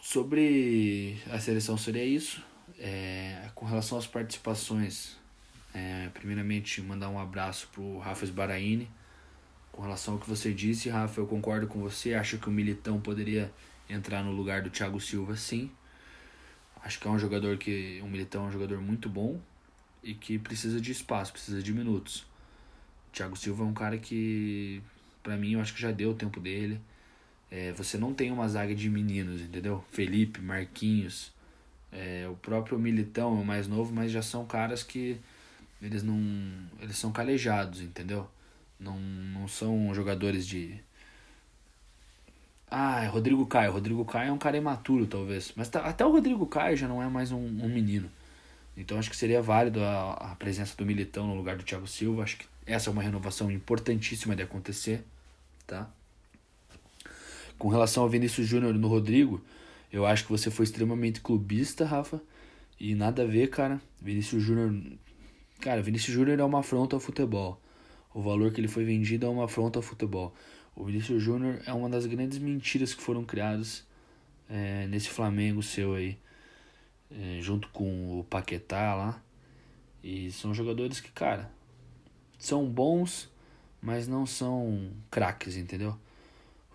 [0.00, 2.42] Sobre a seleção seria isso.
[2.78, 5.16] É, com relação às participações,
[5.74, 8.88] é, primeiramente mandar um abraço pro Rafa Sbaraini.
[9.72, 12.14] Com relação ao que você disse, Rafa, eu concordo com você.
[12.14, 13.52] Acho que o Militão poderia
[13.88, 15.70] entrar no lugar do Thiago Silva, sim.
[16.82, 18.00] Acho que é um jogador que.
[18.02, 19.40] O Militão é um jogador muito bom
[20.02, 22.20] e que precisa de espaço, precisa de minutos.
[23.08, 24.80] O Thiago Silva é um cara que,
[25.22, 26.80] para mim, eu acho que já deu o tempo dele.
[27.50, 29.84] É, você não tem uma zaga de meninos, entendeu?
[29.90, 31.32] Felipe, Marquinhos,
[31.96, 35.18] é, o próprio Militão é o mais novo, mas já são caras que
[35.80, 36.20] eles não.
[36.80, 38.28] Eles são calejados, entendeu?
[38.78, 40.78] Não, não são jogadores de.
[42.70, 43.72] Ah, é Rodrigo Caio.
[43.72, 45.52] Rodrigo Caio é um cara imaturo, talvez.
[45.56, 48.10] Mas tá, até o Rodrigo Caio já não é mais um, um menino.
[48.76, 52.24] Então acho que seria válido a, a, presença do Militão no lugar do Thiago Silva.
[52.24, 55.02] Acho que essa é uma renovação importantíssima de acontecer,
[55.66, 55.88] tá?
[57.58, 59.42] Com relação ao Vinícius Júnior no Rodrigo,
[59.96, 62.20] eu acho que você foi extremamente clubista, Rafa,
[62.78, 63.80] e nada a ver, cara.
[63.98, 64.78] Vinícius Júnior,
[65.58, 67.58] cara, Vinícius Júnior é uma afronta ao futebol.
[68.12, 70.34] O valor que ele foi vendido é uma afronta ao futebol.
[70.74, 73.86] O Vinícius Júnior é uma das grandes mentiras que foram criadas
[74.50, 76.18] é, nesse Flamengo seu aí
[77.10, 79.22] é, junto com o Paquetá lá.
[80.04, 81.50] E são jogadores que, cara,
[82.38, 83.30] são bons,
[83.80, 85.98] mas não são craques, entendeu?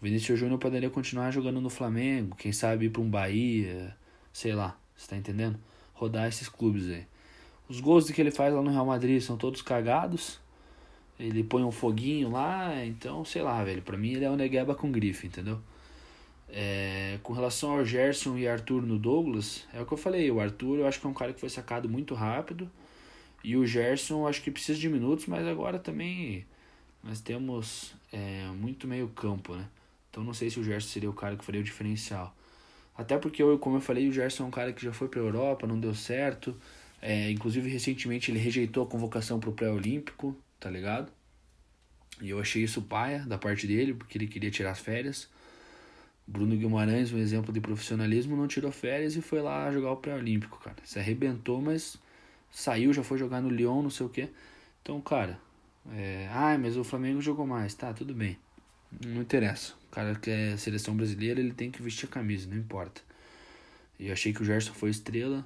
[0.01, 3.95] O Vinícius Júnior poderia continuar jogando no Flamengo, quem sabe ir para um Bahia,
[4.33, 5.59] sei lá, você tá entendendo?
[5.93, 7.05] Rodar esses clubes aí.
[7.69, 10.39] Os gols que ele faz lá no Real Madrid são todos cagados.
[11.19, 13.83] Ele põe um foguinho lá, então, sei lá, velho.
[13.83, 15.59] Pra mim ele é o Negueba com grife, entendeu?
[16.49, 20.31] É, com relação ao Gerson e Arthur no Douglas, é o que eu falei.
[20.31, 22.67] O Arthur eu acho que é um cara que foi sacado muito rápido.
[23.43, 26.43] E o Gerson eu acho que precisa de minutos, mas agora também
[27.03, 29.67] nós temos é, muito meio campo, né?
[30.11, 32.35] Então não sei se o Gerson seria o cara que faria o diferencial.
[32.95, 35.23] Até porque, como eu falei, o Gerson é um cara que já foi para a
[35.23, 36.55] Europa, não deu certo.
[37.01, 41.11] É, inclusive, recentemente ele rejeitou a convocação para o pré-olímpico, tá ligado?
[42.21, 45.27] E eu achei isso paia da parte dele, porque ele queria tirar as férias.
[46.27, 50.59] Bruno Guimarães, um exemplo de profissionalismo, não tirou férias e foi lá jogar o pré-olímpico,
[50.59, 50.77] cara.
[50.83, 51.97] Se arrebentou, mas
[52.51, 54.29] saiu, já foi jogar no Lyon, não sei o quê.
[54.81, 55.39] Então, cara,
[55.91, 56.29] é...
[56.31, 58.37] ah, mas o Flamengo jogou mais, tá, tudo bem.
[59.05, 59.80] Não interessa.
[59.91, 63.01] Cara que é seleção brasileira, ele tem que vestir a camisa, não importa.
[63.99, 65.45] E eu achei que o Gerson foi estrela,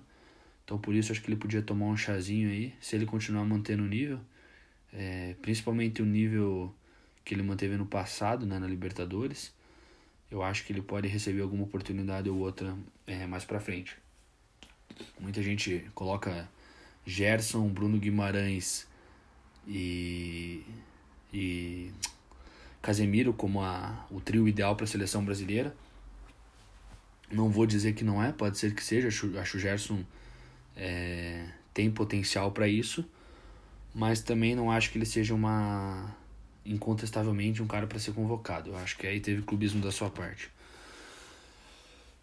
[0.64, 3.84] então por isso acho que ele podia tomar um chazinho aí, se ele continuar mantendo
[3.84, 4.20] o nível.
[4.94, 5.36] É...
[5.42, 6.74] principalmente o nível
[7.26, 9.54] que ele manteve no passado, né, na Libertadores
[10.30, 12.76] eu acho que ele pode receber alguma oportunidade ou outra
[13.06, 13.98] é, mais para frente.
[15.20, 16.50] Muita gente coloca
[17.06, 18.88] Gerson, Bruno Guimarães
[19.68, 20.64] e,
[21.34, 21.92] e
[22.86, 25.76] Casemiro como a, o trio ideal para a seleção brasileira.
[27.32, 29.08] Não vou dizer que não é, pode ser que seja.
[29.08, 30.04] Acho, acho o Gerson
[30.78, 33.04] é, tem potencial para isso,
[33.92, 36.16] mas também não acho que ele seja uma
[36.64, 38.70] incontestavelmente um cara para ser convocado.
[38.70, 40.52] Eu acho que aí teve clubismo da sua parte.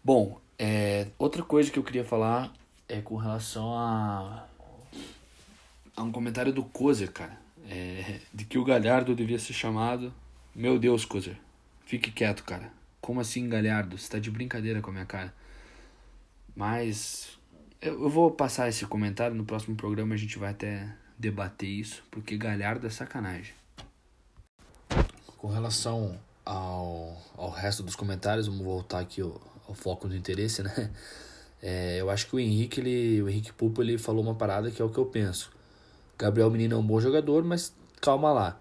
[0.01, 2.53] Bom, é, outra coisa que eu queria falar
[2.87, 4.47] é com relação a
[5.93, 7.37] a um comentário do Kozer, cara.
[7.69, 10.13] É, de que o Galhardo devia ser chamado.
[10.55, 11.35] Meu Deus, Kozer.
[11.83, 12.71] Fique quieto, cara.
[13.01, 13.97] Como assim, Galhardo?
[13.97, 15.33] Você tá de brincadeira com a minha cara.
[16.55, 17.39] Mas
[17.81, 19.35] eu, eu vou passar esse comentário.
[19.35, 22.03] No próximo programa a gente vai até debater isso.
[22.11, 23.55] Porque Galhardo é sacanagem.
[25.37, 30.61] Com relação ao, ao resto dos comentários, vamos voltar aqui ao, ao foco do interesse,
[30.61, 30.91] né?
[31.65, 34.81] É, eu acho que o Henrique, ele, o Henrique Pupo, ele falou uma parada que
[34.81, 35.49] é o que eu penso.
[36.17, 38.59] Gabriel Menino é um bom jogador, mas calma lá.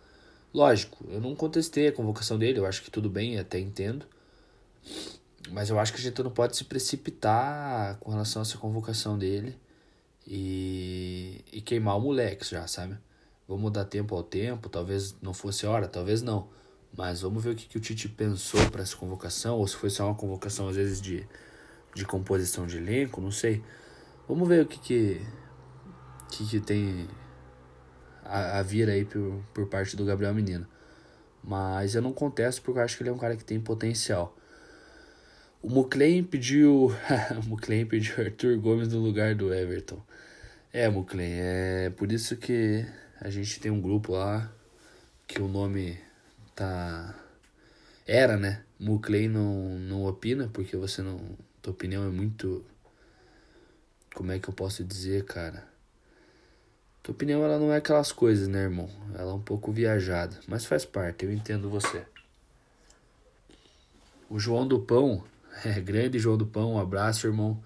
[0.52, 4.06] Lógico, eu não contestei a convocação dele, eu acho que tudo bem, até entendo.
[5.50, 9.18] Mas eu acho que a gente não pode se precipitar com relação a essa convocação
[9.18, 9.58] dele
[10.26, 12.96] e, e queimar o moleque já, sabe?
[13.48, 16.48] Vamos dar tempo ao tempo, talvez não fosse hora, talvez não.
[16.96, 19.90] Mas vamos ver o que, que o Tite pensou para essa convocação, ou se foi
[19.90, 21.26] só uma convocação às vezes de
[21.94, 23.62] de composição de elenco, não sei.
[24.28, 25.20] Vamos ver o que que,
[26.30, 27.08] que, que tem
[28.32, 30.66] a, a vir aí por, por parte do Gabriel Menino.
[31.44, 34.36] Mas eu não contesto porque eu acho que ele é um cara que tem potencial.
[35.60, 36.90] O Muclein pediu.
[37.38, 40.02] o Muclein pediu Arthur Gomes no lugar do Everton.
[40.72, 42.86] É, Muclein, é por isso que
[43.20, 44.50] a gente tem um grupo lá
[45.26, 45.98] que o nome
[46.54, 47.14] tá.
[48.06, 48.64] Era, né?
[48.78, 52.64] Muclein não, não opina, porque você não, tua opinião é muito.
[54.14, 55.71] Como é que eu posso dizer, cara?
[57.02, 58.88] Tua opinião ela não é aquelas coisas, né, irmão?
[59.14, 62.04] Ela é um pouco viajada, mas faz parte, eu entendo você.
[64.30, 65.24] O João do Pão,
[65.64, 67.62] é grande João do Pão, um abraço, irmão.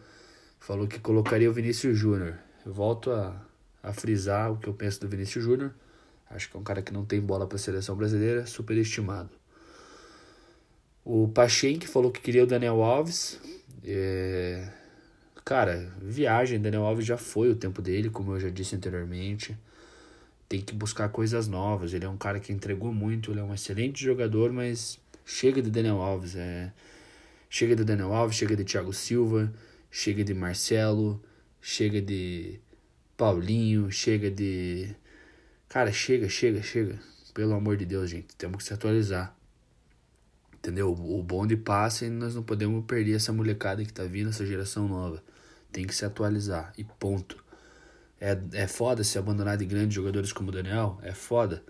[0.59, 2.39] Falou que colocaria o Vinícius Júnior.
[2.65, 3.41] Eu volto a,
[3.83, 5.73] a frisar o que eu penso do Vinícius Júnior.
[6.31, 9.31] Acho que é um cara que não tem bola para a seleção brasileira, superestimado.
[11.05, 13.39] O Pachen falou que queria o Daniel Alves.
[13.85, 14.69] É...
[15.47, 19.57] Cara, viagem, Daniel Alves já foi o tempo dele, como eu já disse anteriormente.
[20.49, 21.95] Tem que buscar coisas novas.
[21.95, 25.71] Ele é um cara que entregou muito, ele é um excelente jogador, mas chega de
[25.71, 26.35] Daniel Alves.
[26.35, 26.73] É...
[27.49, 29.53] Chega de Daniel Alves, chega de Thiago Silva,
[29.89, 31.23] chega de Marcelo,
[31.61, 32.59] chega de
[33.17, 34.97] Paulinho, chega de.
[35.69, 36.99] Cara, chega, chega, chega.
[37.33, 38.35] Pelo amor de Deus, gente.
[38.37, 39.37] Temos que se atualizar.
[40.55, 40.91] Entendeu?
[40.93, 44.89] O bonde passa e nós não podemos perder essa molecada que tá vindo, essa geração
[44.89, 45.23] nova.
[45.73, 46.73] Tem que se atualizar.
[46.77, 47.45] E ponto.
[48.21, 50.99] É, é foda se abandonar de grandes jogadores como o Daniel?
[51.03, 51.63] É foda.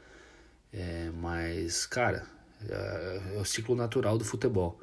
[0.73, 2.27] É, mas, cara,
[2.69, 4.81] é, é, o ciclo natural do futebol.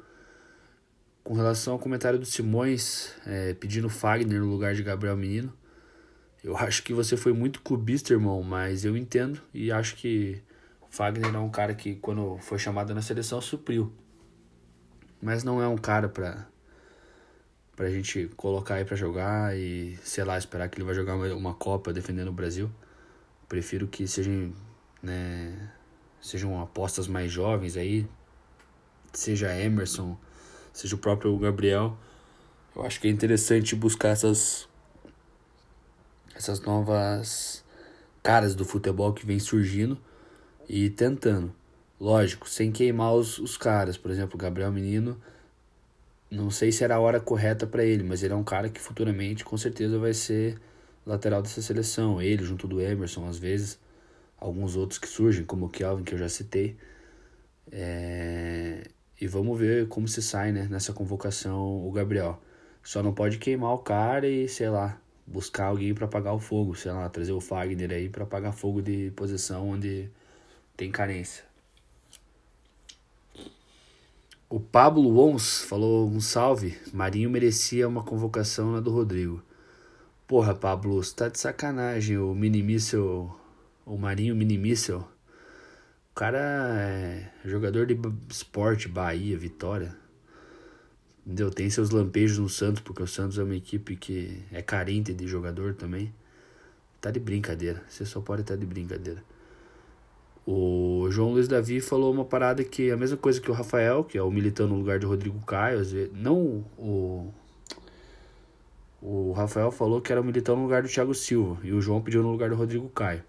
[1.22, 5.52] Com relação ao comentário do Simões, é, pedindo Fagner no lugar de Gabriel Menino,
[6.42, 10.42] eu acho que você foi muito clubista, irmão, mas eu entendo e acho que
[10.90, 13.92] Fagner é um cara que, quando foi chamado na seleção, supriu.
[15.22, 16.46] Mas não é um cara pra,
[17.76, 21.54] pra gente colocar aí pra jogar e, sei lá, esperar que ele vai jogar uma,
[21.54, 22.70] Copa defendendo o Brasil.
[23.48, 24.52] Prefiro que sejam,
[25.02, 25.70] né,
[26.20, 28.06] sejam apostas mais jovens aí,
[29.12, 30.16] seja Emerson,
[30.72, 31.96] seja o próprio Gabriel.
[32.74, 34.68] Eu acho que é interessante buscar essas
[36.34, 37.64] essas novas
[38.22, 39.96] caras do futebol que vem surgindo
[40.68, 41.54] e tentando.
[42.00, 43.96] Lógico, sem queimar os, os caras.
[43.96, 45.20] Por exemplo, Gabriel Menino,
[46.34, 48.80] não sei se era a hora correta para ele, mas ele é um cara que
[48.80, 50.58] futuramente com certeza vai ser
[51.06, 52.20] lateral dessa seleção.
[52.20, 53.78] Ele, junto do Emerson, às vezes,
[54.38, 56.76] alguns outros que surgem, como o Kelvin, que eu já citei.
[57.72, 58.84] É...
[59.20, 62.40] E vamos ver como se sai né, nessa convocação o Gabriel.
[62.82, 66.74] Só não pode queimar o cara e, sei lá, buscar alguém para apagar o fogo,
[66.74, 70.10] sei lá, trazer o Fagner aí para apagar fogo de posição onde
[70.76, 71.44] tem carência.
[74.54, 76.78] O Pablo Ons falou um salve.
[76.92, 79.42] Marinho merecia uma convocação na do Rodrigo.
[80.28, 82.18] Porra, Pablo, você tá de sacanagem.
[82.18, 83.36] O Minimíssel.
[83.84, 84.98] O Marinho Minimíssel.
[85.00, 87.98] O cara é jogador de
[88.30, 89.96] esporte, Bahia, Vitória.
[91.26, 91.50] Entendeu?
[91.50, 95.26] Tem seus lampejos no Santos, porque o Santos é uma equipe que é carente de
[95.26, 96.14] jogador também.
[97.00, 97.82] Tá de brincadeira.
[97.88, 99.20] Você só pode estar tá de brincadeira.
[100.46, 104.04] O João Luiz Davi falou uma parada que é a mesma coisa que o Rafael,
[104.04, 105.80] que é o militando no lugar de Rodrigo Caio.
[106.12, 107.32] Não o.
[109.00, 111.58] O Rafael falou que era o militão no lugar do Thiago Silva.
[111.62, 113.22] E o João pediu no lugar do Rodrigo Caio.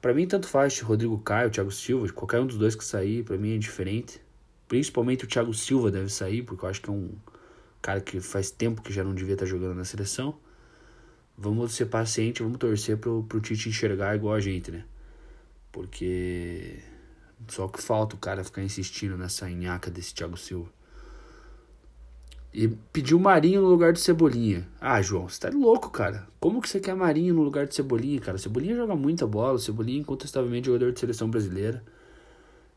[0.00, 3.36] Para mim, tanto faz Rodrigo Caio, Thiago Silva, qualquer um dos dois que sair, para
[3.36, 4.20] mim é diferente.
[4.66, 7.10] Principalmente o Thiago Silva deve sair, porque eu acho que é um
[7.82, 10.36] cara que faz tempo que já não devia estar jogando na seleção.
[11.36, 14.84] Vamos ser pacientes, vamos torcer pro, pro Tite enxergar igual a gente, né?
[15.72, 16.80] Porque
[17.48, 20.68] só que falta o cara ficar insistindo nessa nhaca desse Thiago Silva.
[22.52, 24.66] E pediu Marinho no lugar de Cebolinha.
[24.80, 26.26] Ah, João, você tá louco, cara.
[26.40, 28.38] Como que você quer Marinho no lugar de Cebolinha, cara?
[28.38, 29.58] Cebolinha joga muita bola.
[29.58, 31.82] Cebolinha, incontestavelmente, jogador de seleção brasileira.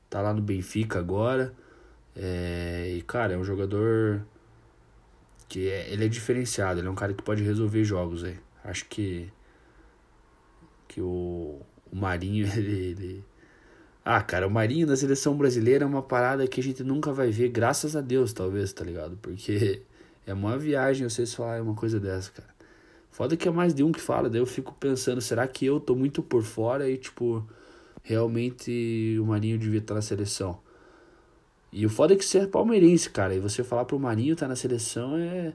[0.09, 1.53] Tá lá no Benfica agora.
[2.15, 2.93] É...
[2.95, 4.23] E, cara, é um jogador
[5.49, 5.91] que é...
[5.91, 6.79] ele é diferenciado.
[6.79, 8.37] Ele é um cara que pode resolver jogos aí.
[8.63, 9.31] Acho que
[10.87, 11.59] que o,
[11.93, 13.25] o Marinho, ele, ele
[14.03, 17.29] ah, cara, o Marinho da seleção brasileira é uma parada que a gente nunca vai
[17.31, 19.17] ver, graças a Deus, talvez, tá ligado?
[19.21, 19.81] Porque
[20.27, 22.49] é uma viagem vocês falarem uma coisa dessa, cara.
[23.11, 25.79] Foda que é mais de um que fala, daí eu fico pensando, será que eu
[25.79, 27.47] tô muito por fora e, tipo,
[28.01, 30.59] realmente o Marinho devia estar na seleção?
[31.71, 34.47] E o foda é que você é palmeirense, cara, e você falar pro Marinho tá
[34.47, 35.53] na seleção é.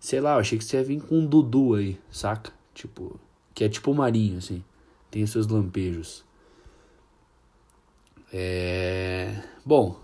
[0.00, 2.52] Sei lá, eu achei que você ia vir com um Dudu aí, saca?
[2.74, 3.18] Tipo,
[3.54, 4.62] que é tipo o Marinho, assim,
[5.16, 6.22] tem seus lampejos.
[8.30, 9.34] É...
[9.64, 9.98] Bom,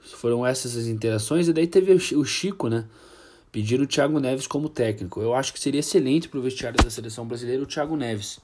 [0.00, 1.48] foram essas as interações.
[1.48, 2.86] E daí teve o Chico, né?
[3.52, 5.20] Pediram o Thiago Neves como técnico.
[5.20, 8.40] Eu acho que seria excelente para o vestiário da seleção brasileira o Thiago Neves.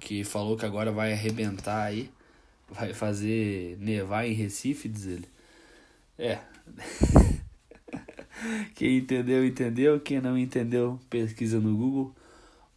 [0.00, 2.10] Que falou que agora vai arrebentar aí.
[2.70, 5.28] Vai fazer nevar em Recife, diz ele.
[6.18, 6.38] É.
[8.74, 10.00] Quem entendeu, entendeu.
[10.00, 12.14] Quem não entendeu, pesquisa no Google.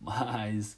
[0.02, 0.78] Mas,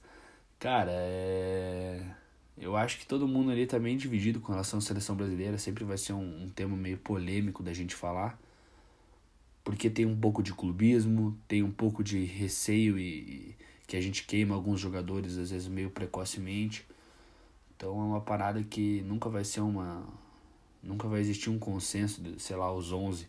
[0.60, 2.16] cara, é
[2.60, 5.58] eu acho que todo mundo ali tá meio dividido com relação à seleção brasileira.
[5.58, 8.38] Sempre vai ser um, um tema meio polêmico da gente falar.
[9.64, 13.56] Porque tem um pouco de clubismo, tem um pouco de receio e, e
[13.88, 16.86] que a gente queima alguns jogadores às vezes meio precocemente.
[17.76, 20.06] Então é uma parada que nunca vai ser uma.
[20.84, 23.26] Nunca vai existir um consenso de, sei lá, os 11.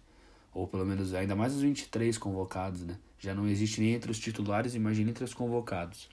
[0.53, 2.99] Ou pelo menos ainda mais os 23 convocados, né?
[3.19, 6.09] Já não existe nem entre os titulares, imagina entre os convocados.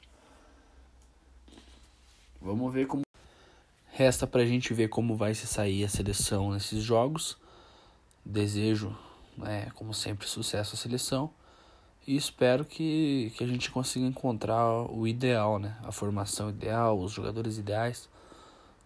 [2.41, 3.07] Vamos ver como
[3.97, 7.35] Resta para a gente ver como vai se sair a seleção nesses jogos.
[8.23, 8.95] Desejo,
[9.35, 11.31] né, como sempre, sucesso à seleção.
[12.05, 15.75] E espero que, que a gente consiga encontrar o ideal, né?
[15.83, 18.07] A formação ideal, os jogadores ideais.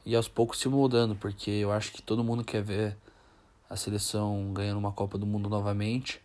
[0.06, 2.98] E aos poucos se mudando, porque eu acho que todo mundo quer ver
[3.70, 6.22] a seleção ganhando uma Copa do Mundo novamente.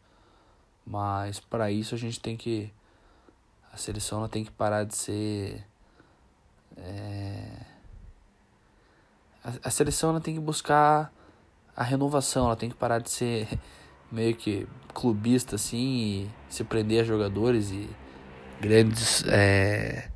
[0.86, 2.72] Mas para isso a gente tem que.
[3.72, 5.66] A seleção ela tem que parar de ser.
[6.76, 7.46] É,
[9.42, 11.12] a, a seleção ela tem que buscar
[11.76, 13.48] a renovação, ela tem que parar de ser
[14.10, 17.88] meio que clubista assim e se prender a jogadores e
[18.60, 20.10] grandes é,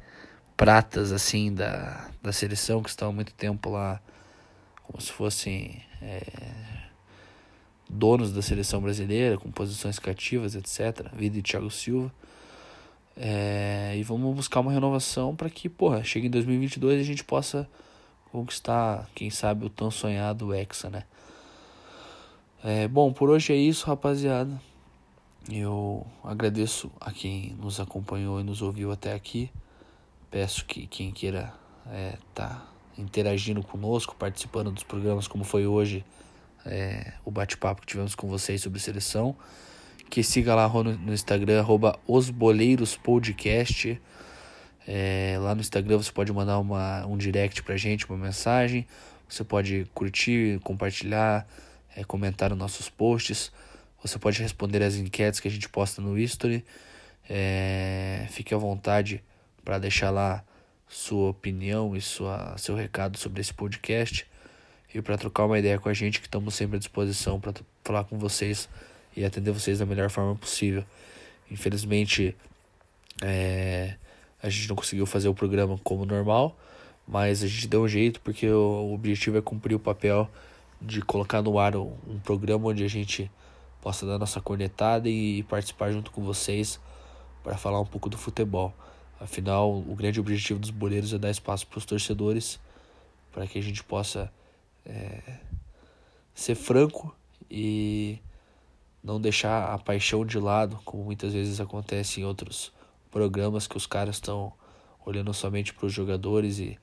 [0.57, 4.01] pratas assim da, da seleção que estão há muito tempo lá
[4.85, 6.23] como se fossem é,
[7.89, 12.11] donos da seleção brasileira com posições cativas etc vida de Thiago Silva
[13.23, 17.23] é, e vamos buscar uma renovação para que porra chegue em 2022 e a gente
[17.23, 17.69] possa
[18.33, 21.05] conquistar, quem sabe, o tão sonhado Hexa, né?
[22.65, 24.59] É, bom, por hoje é isso, rapaziada.
[25.53, 29.51] Eu agradeço a quem nos acompanhou e nos ouviu até aqui.
[30.31, 31.53] Peço que quem queira
[31.89, 32.67] é, tá
[32.97, 36.05] interagindo conosco, participando dos programas como foi hoje,
[36.65, 39.37] é, o bate-papo que tivemos com vocês sobre seleção,
[40.11, 41.65] que siga lá no Instagram,
[42.07, 44.01] osboleirospodcast.
[44.87, 48.85] É, lá no Instagram você pode mandar uma, um direct pra gente, uma mensagem.
[49.29, 51.47] Você pode curtir, compartilhar,
[51.97, 53.53] é, comentar os nossos posts.
[54.03, 56.65] Você pode responder as enquetes que a gente posta no History.
[57.29, 59.23] É, fique à vontade
[59.65, 60.43] para deixar lá
[60.89, 64.27] sua opinião e sua, seu recado sobre esse podcast.
[64.93, 67.55] E para trocar uma ideia com a gente, que estamos sempre à disposição para
[67.85, 68.69] falar com vocês
[69.17, 70.85] e atender vocês da melhor forma possível.
[71.51, 72.37] Infelizmente,
[73.23, 73.95] é,
[74.43, 76.57] a gente não conseguiu fazer o programa como normal,
[77.07, 80.29] mas a gente deu um jeito porque o objetivo é cumprir o papel
[80.81, 83.31] de colocar no ar um, um programa onde a gente
[83.83, 86.81] possa dar nossa cornetada e participar junto com vocês
[87.43, 88.73] para falar um pouco do futebol.
[89.19, 92.59] Afinal, o grande objetivo dos boleiros é dar espaço para os torcedores
[93.33, 94.33] para que a gente possa
[94.85, 95.21] é,
[96.35, 97.15] ser franco
[97.51, 98.19] e
[99.03, 102.73] não deixar a paixão de lado, como muitas vezes acontece em outros
[103.11, 104.53] programas que os caras estão
[105.05, 106.79] olhando somente para os jogadores e,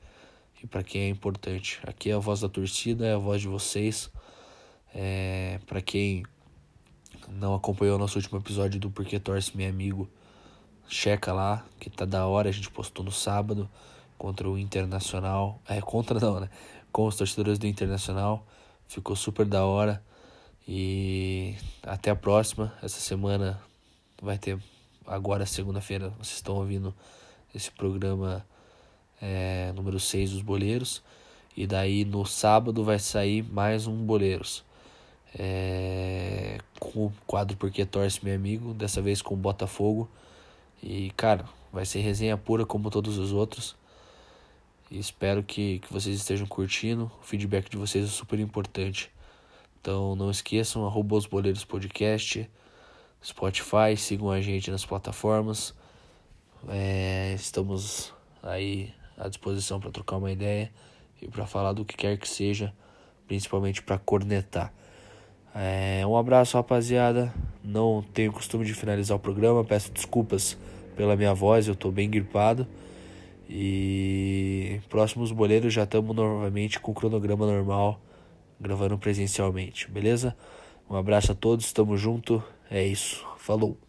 [0.61, 1.79] e para quem é importante.
[1.83, 4.11] Aqui é a voz da torcida, é a voz de vocês.
[4.93, 6.23] É, para quem
[7.29, 10.09] não acompanhou o nosso último episódio do Porquê Torce Meu Amigo,
[10.87, 12.49] checa lá, que tá da hora.
[12.49, 13.69] A gente postou no sábado
[14.17, 15.61] contra o Internacional.
[15.67, 16.49] É, contra não, né?
[16.91, 18.45] Com os torcedores do Internacional.
[18.87, 20.03] Ficou super da hora.
[20.67, 22.73] E até a próxima.
[22.83, 23.61] Essa semana
[24.21, 24.59] vai ter
[25.05, 26.93] agora, segunda-feira, vocês estão ouvindo
[27.55, 28.45] esse programa
[29.21, 31.01] é, número 6 dos Boleiros.
[31.55, 34.63] E daí no sábado vai sair mais um Boleiros.
[35.37, 40.09] É, com o quadro Porque Torce Meu Amigo, dessa vez com o Botafogo.
[40.83, 43.75] E, cara, vai ser resenha pura como todos os outros.
[44.91, 47.11] E espero que, que vocês estejam curtindo.
[47.21, 49.09] O feedback de vocês é super importante.
[49.87, 52.49] Então não esqueçam, arroba os boleiros podcast,
[53.23, 55.73] Spotify, sigam a gente nas plataformas.
[56.67, 60.69] É, estamos aí à disposição para trocar uma ideia
[61.21, 62.73] e para falar do que quer que seja,
[63.29, 64.73] principalmente para cornetar.
[65.55, 67.33] É, um abraço, rapaziada.
[67.63, 70.57] Não tenho costume de finalizar o programa, peço desculpas
[70.97, 72.67] pela minha voz, eu estou bem gripado.
[73.49, 78.01] E próximos boleiros já estamos novamente com o cronograma normal,
[78.59, 80.35] gravando presencialmente, beleza?
[80.89, 83.86] Um abraço a todos, tamo junto, é isso, falou!